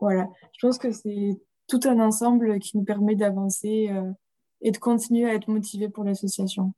voilà. 0.00 0.28
Je 0.58 0.66
pense 0.66 0.78
que 0.78 0.90
c'est 0.90 1.38
tout 1.68 1.80
un 1.84 2.00
ensemble 2.00 2.58
qui 2.58 2.76
nous 2.78 2.84
permet 2.84 3.16
d'avancer 3.16 3.90
et 4.62 4.70
de 4.70 4.78
continuer 4.78 5.28
à 5.28 5.34
être 5.34 5.48
motivé 5.48 5.90
pour 5.90 6.04
l'association. 6.04 6.72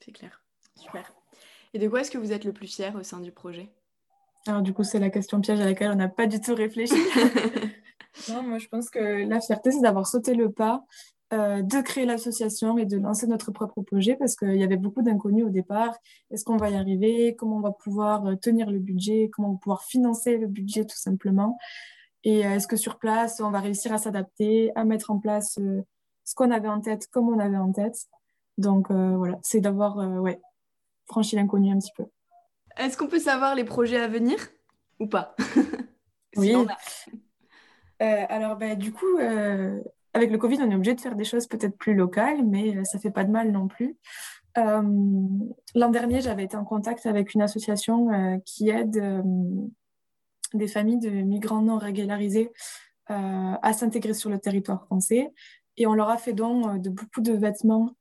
C'est 0.00 0.12
clair. 0.12 0.44
Super. 0.76 1.12
Et 1.74 1.78
de 1.78 1.88
quoi 1.88 2.00
est-ce 2.00 2.10
que 2.10 2.18
vous 2.18 2.32
êtes 2.32 2.44
le 2.44 2.52
plus 2.52 2.66
fier 2.66 2.94
au 2.94 3.02
sein 3.02 3.20
du 3.20 3.32
projet? 3.32 3.70
Alors 4.46 4.62
du 4.62 4.72
coup, 4.72 4.82
c'est 4.82 4.98
la 4.98 5.10
question 5.10 5.40
piège 5.40 5.60
à 5.60 5.64
laquelle 5.64 5.90
on 5.92 5.96
n'a 5.96 6.08
pas 6.08 6.26
du 6.26 6.40
tout 6.40 6.54
réfléchi. 6.54 6.94
non, 8.28 8.42
moi 8.42 8.58
je 8.58 8.68
pense 8.68 8.90
que 8.90 9.26
la 9.26 9.40
fierté, 9.40 9.70
c'est 9.70 9.80
d'avoir 9.80 10.06
sauté 10.06 10.34
le 10.34 10.50
pas, 10.50 10.84
euh, 11.32 11.62
de 11.62 11.80
créer 11.80 12.04
l'association 12.04 12.76
et 12.76 12.84
de 12.84 12.98
lancer 12.98 13.26
notre 13.26 13.52
propre 13.52 13.80
projet 13.80 14.16
parce 14.16 14.36
qu'il 14.36 14.56
y 14.56 14.64
avait 14.64 14.76
beaucoup 14.76 15.00
d'inconnus 15.00 15.46
au 15.46 15.48
départ. 15.48 15.96
Est-ce 16.30 16.44
qu'on 16.44 16.58
va 16.58 16.68
y 16.68 16.74
arriver? 16.74 17.36
Comment 17.36 17.56
on 17.56 17.60
va 17.60 17.72
pouvoir 17.72 18.26
euh, 18.26 18.34
tenir 18.34 18.70
le 18.70 18.78
budget? 18.78 19.30
Comment 19.32 19.48
on 19.48 19.52
va 19.52 19.58
pouvoir 19.58 19.82
financer 19.82 20.36
le 20.36 20.46
budget 20.46 20.84
tout 20.84 20.98
simplement? 20.98 21.56
Et 22.24 22.44
euh, 22.44 22.56
est-ce 22.56 22.66
que 22.66 22.76
sur 22.76 22.98
place, 22.98 23.40
on 23.40 23.50
va 23.50 23.60
réussir 23.60 23.94
à 23.94 23.98
s'adapter, 23.98 24.72
à 24.74 24.84
mettre 24.84 25.10
en 25.10 25.18
place 25.18 25.58
ce 26.24 26.34
qu'on 26.34 26.50
avait 26.50 26.68
en 26.68 26.80
tête 26.80 27.06
comme 27.06 27.28
on 27.28 27.38
avait 27.38 27.56
en 27.56 27.72
tête? 27.72 27.96
Donc 28.58 28.90
voilà, 28.90 29.38
c'est 29.42 29.60
d'avoir 29.60 29.96
ouais, 30.20 30.38
franchi 31.12 31.36
l'inconnu 31.36 31.72
un 31.72 31.78
petit 31.78 31.92
peu. 31.96 32.04
Est-ce 32.76 32.96
qu'on 32.96 33.06
peut 33.06 33.20
savoir 33.20 33.54
les 33.54 33.64
projets 33.64 34.00
à 34.00 34.08
venir 34.08 34.36
ou 34.98 35.06
pas? 35.06 35.34
Oui. 36.36 36.56
alors, 38.00 38.56
bah, 38.56 38.74
du 38.74 38.90
coup, 38.90 39.18
avec 40.14 40.30
le 40.30 40.38
Covid, 40.38 40.58
on 40.60 40.70
est 40.70 40.74
obligé 40.74 40.94
de 40.94 41.00
faire 41.00 41.16
des 41.16 41.24
choses 41.24 41.46
peut-être 41.46 41.76
plus 41.76 41.94
locales, 41.94 42.44
mais 42.44 42.76
euh, 42.76 42.84
ça 42.84 42.98
fait 42.98 43.10
pas 43.10 43.24
de 43.24 43.30
mal 43.30 43.50
non 43.50 43.68
plus. 43.68 43.96
Euh, 44.58 44.82
l'an 45.74 45.88
dernier, 45.88 46.20
j'avais 46.20 46.44
été 46.44 46.56
en 46.56 46.64
contact 46.64 47.06
avec 47.06 47.34
une 47.34 47.42
association 47.42 48.12
euh, 48.12 48.38
qui 48.44 48.68
aide 48.68 49.02
des 50.52 50.68
familles 50.68 50.98
de 50.98 51.08
migrants 51.08 51.62
non 51.62 51.78
régularisés 51.78 52.52
à 53.08 53.72
s'intégrer 53.74 54.14
sur 54.14 54.30
le 54.30 54.38
territoire 54.38 54.86
français. 54.86 55.32
Et 55.76 55.86
on 55.86 55.92
leur 55.92 56.08
a 56.08 56.16
fait 56.16 56.32
don 56.32 56.76
de 56.76 56.88
beaucoup 56.88 57.20
de 57.20 57.32
vêtements 57.32 57.94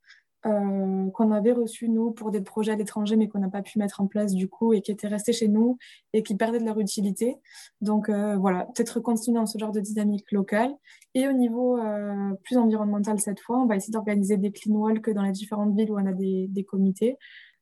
euh, 0.46 1.10
qu'on 1.12 1.32
avait 1.32 1.52
reçu 1.52 1.88
nous 1.88 2.12
pour 2.12 2.32
des 2.32 2.42
projets 2.42 2.72
à 2.72 2.76
l'étranger 2.76 3.16
mais 3.16 3.28
qu'on 3.28 3.40
n'a 3.40 3.50
pas 3.50 3.62
pu 3.62 3.78
mettre 3.78 4.02
en 4.02 4.08
place 4.08 4.34
du 4.34 4.48
coup 4.48 4.74
et 4.74 4.82
qui 4.82 4.92
étaient 4.92 5.08
restés 5.08 5.34
chez 5.34 5.48
nous 5.48 5.78
et 6.14 6.24
qui 6.24 6.36
perdaient 6.36 6.60
de 6.60 6.66
leur 6.66 6.80
utilité. 6.80 7.38
Donc 7.82 8.10
euh, 8.10 8.38
voilà, 8.38 8.66
peut-être 8.66 9.00
continuer 9.00 9.38
dans 9.40 9.46
ce 9.46 9.58
genre 9.60 9.72
de 9.72 9.80
dynamique 9.80 10.32
locale. 10.32 10.74
Et 11.14 11.28
au 11.28 11.34
niveau 11.34 11.78
euh, 11.78 12.34
plus 12.44 12.58
environnemental 12.58 13.20
cette 13.20 13.40
fois, 13.40 13.60
on 13.60 13.68
va 13.68 13.76
essayer 13.76 13.92
d'organiser 13.92 14.38
des 14.38 14.52
clean 14.52 14.74
walks 14.74 15.10
dans 15.12 15.24
les 15.24 15.32
différentes 15.32 15.76
villes 15.76 15.92
où 15.92 16.00
on 16.00 16.06
a 16.06 16.14
des, 16.14 16.48
des 16.50 16.64
comités. 16.64 17.18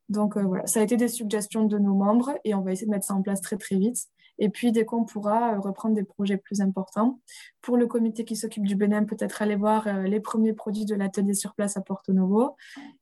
Donc 0.07 0.37
voilà, 0.37 0.65
ça 0.65 0.79
a 0.79 0.83
été 0.83 0.97
des 0.97 1.07
suggestions 1.07 1.65
de 1.65 1.77
nos 1.77 1.93
membres 1.93 2.31
et 2.43 2.55
on 2.55 2.61
va 2.61 2.71
essayer 2.71 2.87
de 2.87 2.91
mettre 2.91 3.05
ça 3.05 3.13
en 3.13 3.21
place 3.21 3.41
très 3.41 3.57
très 3.57 3.75
vite. 3.75 4.07
Et 4.39 4.49
puis, 4.49 4.71
dès 4.71 4.85
qu'on 4.85 5.03
pourra 5.03 5.53
euh, 5.53 5.59
reprendre 5.59 5.95
des 5.95 6.03
projets 6.03 6.37
plus 6.37 6.61
importants, 6.61 7.19
pour 7.61 7.77
le 7.77 7.87
comité 7.87 8.23
qui 8.23 8.37
s'occupe 8.37 8.65
du 8.65 8.75
Bénin, 8.75 9.03
peut-être 9.03 9.41
aller 9.41 9.57
voir 9.57 9.85
euh, 9.87 10.03
les 10.03 10.21
premiers 10.21 10.53
produits 10.53 10.85
de 10.85 10.95
l'atelier 10.95 11.33
sur 11.33 11.53
place 11.53 11.75
à 11.75 11.81
Porto 11.81 12.13
Novo. 12.13 12.55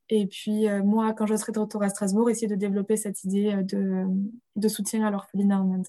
Et 0.10 0.26
puis, 0.26 0.68
euh, 0.68 0.84
moi, 0.84 1.14
quand 1.14 1.28
je 1.28 1.36
serai 1.36 1.52
de 1.52 1.60
retour 1.60 1.84
à 1.84 1.90
Strasbourg, 1.90 2.30
essayer 2.30 2.48
de 2.48 2.56
développer 2.56 2.98
cette 2.98 3.24
idée 3.24 3.56
de, 3.64 4.06
de 4.56 4.68
soutien 4.68 5.06
à 5.06 5.12
l'orphelinat 5.12 5.62
en 5.62 5.74
Inde. 5.76 5.88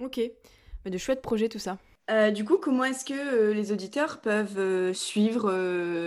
Ok, 0.00 0.20
mais 0.84 0.90
de 0.90 0.98
chouettes 0.98 1.22
projets 1.22 1.48
tout 1.50 1.58
ça. 1.58 1.78
du 2.32 2.44
coup, 2.44 2.56
comment 2.56 2.84
est-ce 2.84 3.04
que 3.04 3.52
les 3.52 3.72
auditeurs 3.72 4.20
peuvent 4.20 4.92
suivre 4.94 5.52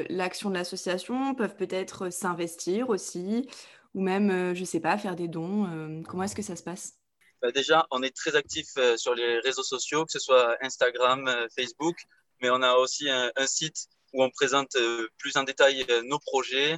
l'action 0.10 0.50
de 0.50 0.56
l'association, 0.56 1.36
peuvent 1.36 1.56
peut-être 1.56 2.12
s'investir 2.12 2.90
aussi, 2.90 3.48
ou 3.94 4.02
même, 4.02 4.54
je 4.54 4.60
ne 4.60 4.66
sais 4.66 4.80
pas, 4.82 4.98
faire 4.98 5.16
des 5.16 5.28
dons 5.28 6.02
Comment 6.08 6.24
est-ce 6.24 6.36
que 6.36 6.42
ça 6.42 6.56
se 6.56 6.64
passe? 6.64 7.05
Bah, 7.46 7.52
déjà, 7.52 7.86
on 7.92 8.02
est 8.02 8.16
très 8.16 8.36
actif 8.36 8.70
euh, 8.78 8.98
sur 8.98 9.14
les 9.14 9.40
réseaux 9.40 9.62
sociaux, 9.62 10.04
que 10.06 10.12
ce 10.12 10.18
soit 10.18 10.58
Instagram, 10.62 11.28
euh, 11.28 11.48
Facebook, 11.56 11.96
mais 12.42 12.50
on 12.50 12.64
a 12.64 12.74
aussi 12.74 13.08
un, 13.08 13.32
site 13.46 13.88
où 14.14 14.24
on 14.24 14.32
présente 14.32 14.76
euh, 14.78 15.08
plus 15.20 15.38
en 15.38 15.44
détail 15.44 15.86
nos 16.06 16.20
projets, 16.20 16.78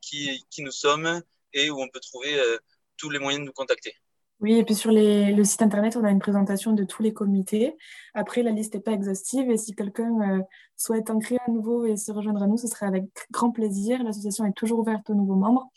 qui, 0.00 0.44
qui, 0.50 0.62
nous 0.62 0.72
sommes 0.72 1.22
et 1.52 1.70
où 1.70 1.80
on 1.80 1.88
peut 1.88 2.00
trouver 2.00 2.36
tous 2.96 3.08
les 3.08 3.20
moyens 3.20 3.42
de 3.42 3.46
nous 3.46 3.52
contacter. 3.52 3.94
Oui, 4.40 4.58
et 4.58 4.64
puis 4.64 4.74
sur 4.74 4.90
le 4.92 5.44
site 5.44 5.62
internet, 5.62 5.96
on 5.96 6.02
a 6.02 6.10
une 6.10 6.18
présentation 6.18 6.72
de 6.72 6.82
tous 6.82 7.04
les 7.04 7.12
comités. 7.12 7.76
Après, 8.12 8.42
la 8.42 8.50
liste 8.50 8.74
n'est 8.74 8.80
pas 8.80 8.90
exhaustive 8.90 9.48
et 9.48 9.56
si 9.56 9.76
quelqu'un 9.76 10.42
souhaite 10.76 11.08
en 11.08 11.20
créer 11.20 11.38
un 11.46 11.52
nouveau 11.52 11.86
et 11.86 11.96
se 11.96 12.10
rejoindre 12.10 12.42
à 12.42 12.48
nous, 12.48 12.56
ce 12.56 12.66
serait 12.66 12.86
avec 12.86 13.04
grand 13.30 13.52
plaisir. 13.52 14.02
L'association 14.02 14.44
est 14.44 14.56
toujours 14.56 14.80
ouverte 14.80 15.08
aux 15.08 15.14
nouveaux 15.14 15.36
membres 15.36 15.70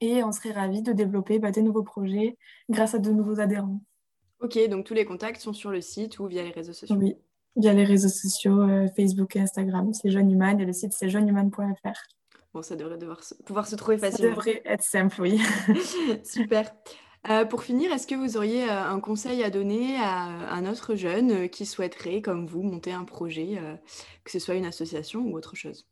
et 0.00 0.22
on 0.22 0.32
serait 0.32 0.52
ravis 0.52 0.82
de 0.82 0.92
développer 0.92 1.38
bah, 1.38 1.50
des 1.50 1.62
nouveaux 1.62 1.82
projets 1.82 2.36
grâce 2.68 2.94
à 2.94 2.98
de 2.98 3.10
nouveaux 3.10 3.40
adhérents. 3.40 3.80
Ok, 4.40 4.58
donc 4.68 4.84
tous 4.84 4.94
les 4.94 5.04
contacts 5.04 5.40
sont 5.40 5.52
sur 5.52 5.70
le 5.70 5.80
site 5.80 6.18
ou 6.18 6.26
via 6.26 6.42
les 6.42 6.50
réseaux 6.50 6.74
sociaux? 6.74 6.96
Oui, 6.96 7.16
via 7.56 7.72
les 7.72 7.84
réseaux 7.84 8.08
sociaux, 8.08 8.60
euh, 8.60 8.86
Facebook 8.94 9.36
et 9.36 9.40
Instagram. 9.40 9.92
C'est 9.94 10.10
Jeune 10.10 10.30
Human 10.30 10.60
et 10.60 10.64
le 10.64 10.72
site 10.72 10.92
c'est 10.92 11.08
jeunehuman.fr. 11.08 11.98
Bon, 12.52 12.62
ça 12.62 12.76
devrait 12.76 12.98
devoir 12.98 13.20
pouvoir 13.44 13.66
se 13.66 13.76
trouver 13.76 13.98
facilement. 13.98 14.30
Ça 14.30 14.36
devrait 14.36 14.62
être 14.64 14.82
simple, 14.82 15.20
oui. 15.20 15.40
Super. 16.24 16.74
Euh, 17.28 17.44
pour 17.44 17.64
finir, 17.64 17.92
est-ce 17.92 18.06
que 18.06 18.14
vous 18.14 18.36
auriez 18.36 18.64
euh, 18.64 18.84
un 18.84 19.00
conseil 19.00 19.42
à 19.42 19.50
donner 19.50 19.96
à 19.96 20.26
un 20.52 20.64
autre 20.66 20.94
jeune 20.94 21.48
qui 21.48 21.66
souhaiterait, 21.66 22.22
comme 22.22 22.46
vous, 22.46 22.62
monter 22.62 22.92
un 22.92 23.04
projet, 23.04 23.58
que 24.22 24.30
ce 24.30 24.38
soit 24.38 24.54
une 24.54 24.64
association 24.64 25.22
ou 25.22 25.36
autre 25.36 25.56
chose? 25.56 25.86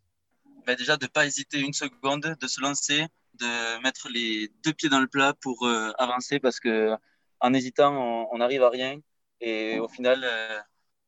Bah, 0.66 0.74
Déjà, 0.76 0.96
de 0.96 1.06
ne 1.06 1.10
pas 1.10 1.26
hésiter 1.26 1.60
une 1.60 1.72
seconde, 1.72 2.36
de 2.40 2.46
se 2.46 2.60
lancer, 2.60 3.06
de 3.34 3.82
mettre 3.82 4.08
les 4.08 4.50
deux 4.64 4.72
pieds 4.72 4.88
dans 4.88 5.00
le 5.00 5.06
plat 5.06 5.34
pour 5.40 5.66
euh, 5.66 5.90
avancer 5.98 6.38
parce 6.38 6.60
que 6.60 6.94
en 7.40 7.52
hésitant, 7.52 8.28
on 8.32 8.38
n'arrive 8.38 8.62
à 8.62 8.70
rien. 8.70 8.98
Et 9.40 9.78
au 9.78 9.88
final, 9.88 10.22
euh, 10.24 10.58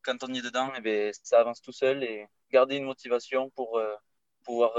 quand 0.03 0.23
on 0.23 0.33
y 0.35 0.39
est 0.39 0.43
dedans, 0.43 0.69
et 0.69 0.79
eh 0.79 0.81
bien, 0.83 1.11
ça 1.23 1.41
avance 1.41 1.63
tout 1.63 1.73
seul. 1.73 2.03
Et 2.03 2.27
garder 2.51 2.77
une 2.77 2.85
motivation 2.85 3.51
pour 3.51 3.79
euh, 3.79 3.95
pouvoir 4.45 4.73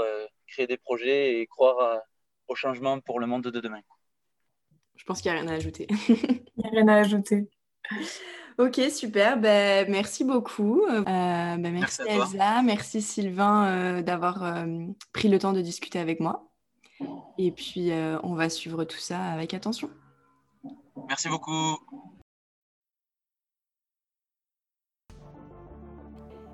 créer 0.46 0.66
des 0.66 0.76
projets 0.76 1.40
et 1.40 1.46
croire 1.46 2.00
au 2.46 2.54
changement 2.54 3.00
pour 3.00 3.18
le 3.18 3.26
monde 3.26 3.42
de 3.42 3.60
demain. 3.60 3.80
Je 4.94 5.04
pense 5.04 5.20
qu'il 5.20 5.32
n'y 5.32 5.38
a 5.38 5.40
rien 5.40 5.50
à 5.50 5.54
ajouter. 5.54 5.86
Il 6.08 6.42
n'y 6.56 6.66
a 6.66 6.70
rien 6.70 6.88
à 6.88 6.96
ajouter. 6.96 7.48
Ok, 8.58 8.80
super. 8.90 9.38
Ben, 9.38 9.90
merci 9.90 10.24
beaucoup. 10.24 10.86
Ben, 10.88 11.58
merci, 11.58 12.02
Elsa, 12.06 12.62
merci 12.62 13.02
Sylvain 13.02 14.00
d'avoir 14.02 14.64
pris 15.12 15.28
le 15.28 15.38
temps 15.38 15.52
de 15.52 15.60
discuter 15.60 15.98
avec 15.98 16.20
moi. 16.20 16.47
Et 17.38 17.52
puis, 17.52 17.92
euh, 17.92 18.18
on 18.22 18.34
va 18.34 18.48
suivre 18.48 18.84
tout 18.84 18.98
ça 18.98 19.22
avec 19.24 19.54
attention. 19.54 19.90
Merci 21.08 21.28
beaucoup. 21.28 21.78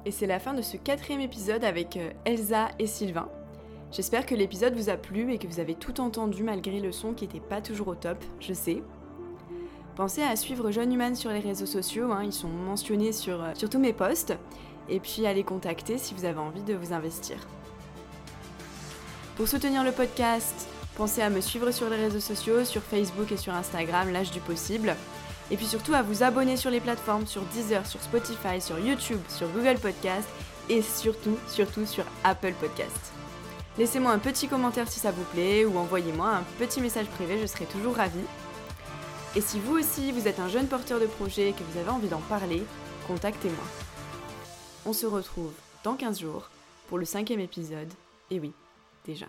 Et 0.06 0.10
c'est 0.10 0.26
la 0.26 0.38
fin 0.38 0.52
de 0.52 0.60
ce 0.60 0.76
quatrième 0.76 1.20
épisode 1.20 1.64
avec 1.64 1.96
euh, 1.96 2.10
Elsa 2.26 2.68
et 2.78 2.86
Sylvain. 2.86 3.28
J'espère 3.90 4.26
que 4.26 4.34
l'épisode 4.34 4.74
vous 4.74 4.90
a 4.90 4.96
plu 4.96 5.32
et 5.32 5.38
que 5.38 5.46
vous 5.46 5.60
avez 5.60 5.74
tout 5.74 6.00
entendu 6.00 6.42
malgré 6.42 6.80
le 6.80 6.92
son 6.92 7.14
qui 7.14 7.26
n'était 7.26 7.40
pas 7.40 7.62
toujours 7.62 7.88
au 7.88 7.94
top, 7.94 8.22
je 8.40 8.52
sais. 8.52 8.82
Pensez 9.96 10.22
à 10.22 10.34
suivre 10.36 10.70
Jeune 10.72 10.92
Human 10.92 11.14
sur 11.14 11.30
les 11.30 11.38
réseaux 11.38 11.66
sociaux, 11.66 12.10
hein, 12.12 12.24
ils 12.24 12.32
sont 12.32 12.48
mentionnés 12.48 13.12
sur, 13.12 13.42
euh, 13.42 13.54
sur 13.54 13.70
tous 13.70 13.78
mes 13.78 13.92
posts, 13.92 14.34
et 14.88 15.00
puis 15.00 15.26
à 15.26 15.32
les 15.32 15.44
contacter 15.44 15.96
si 15.96 16.12
vous 16.12 16.24
avez 16.24 16.40
envie 16.40 16.64
de 16.64 16.74
vous 16.74 16.92
investir. 16.92 17.36
Pour 19.36 19.48
soutenir 19.48 19.82
le 19.82 19.90
podcast, 19.90 20.68
pensez 20.96 21.20
à 21.20 21.28
me 21.28 21.40
suivre 21.40 21.72
sur 21.72 21.90
les 21.90 21.96
réseaux 21.96 22.20
sociaux, 22.20 22.64
sur 22.64 22.82
Facebook 22.82 23.32
et 23.32 23.36
sur 23.36 23.52
Instagram, 23.52 24.12
l'âge 24.12 24.30
du 24.30 24.38
possible. 24.38 24.94
Et 25.50 25.56
puis 25.56 25.66
surtout 25.66 25.92
à 25.92 26.02
vous 26.02 26.22
abonner 26.22 26.56
sur 26.56 26.70
les 26.70 26.80
plateformes, 26.80 27.26
sur 27.26 27.42
Deezer, 27.42 27.84
sur 27.84 28.00
Spotify, 28.00 28.60
sur 28.60 28.78
YouTube, 28.78 29.18
sur 29.28 29.48
Google 29.48 29.80
Podcast 29.80 30.28
et 30.68 30.82
surtout, 30.82 31.36
surtout 31.48 31.84
sur 31.84 32.04
Apple 32.22 32.52
Podcast. 32.60 33.12
Laissez-moi 33.76 34.12
un 34.12 34.20
petit 34.20 34.46
commentaire 34.46 34.88
si 34.88 35.00
ça 35.00 35.10
vous 35.10 35.24
plaît 35.24 35.64
ou 35.64 35.78
envoyez-moi 35.78 36.28
un 36.28 36.44
petit 36.60 36.80
message 36.80 37.06
privé, 37.06 37.40
je 37.40 37.46
serai 37.46 37.64
toujours 37.64 37.96
ravie. 37.96 38.20
Et 39.34 39.40
si 39.40 39.58
vous 39.58 39.76
aussi, 39.76 40.12
vous 40.12 40.28
êtes 40.28 40.38
un 40.38 40.48
jeune 40.48 40.68
porteur 40.68 41.00
de 41.00 41.06
projet 41.06 41.48
et 41.48 41.52
que 41.52 41.64
vous 41.72 41.80
avez 41.80 41.90
envie 41.90 42.06
d'en 42.06 42.20
parler, 42.20 42.62
contactez-moi. 43.08 43.64
On 44.86 44.92
se 44.92 45.06
retrouve 45.06 45.52
dans 45.82 45.96
15 45.96 46.20
jours 46.20 46.50
pour 46.88 46.98
le 46.98 47.04
cinquième 47.04 47.40
épisode. 47.40 47.92
Et 48.30 48.38
oui, 48.38 48.52
déjà. 49.04 49.28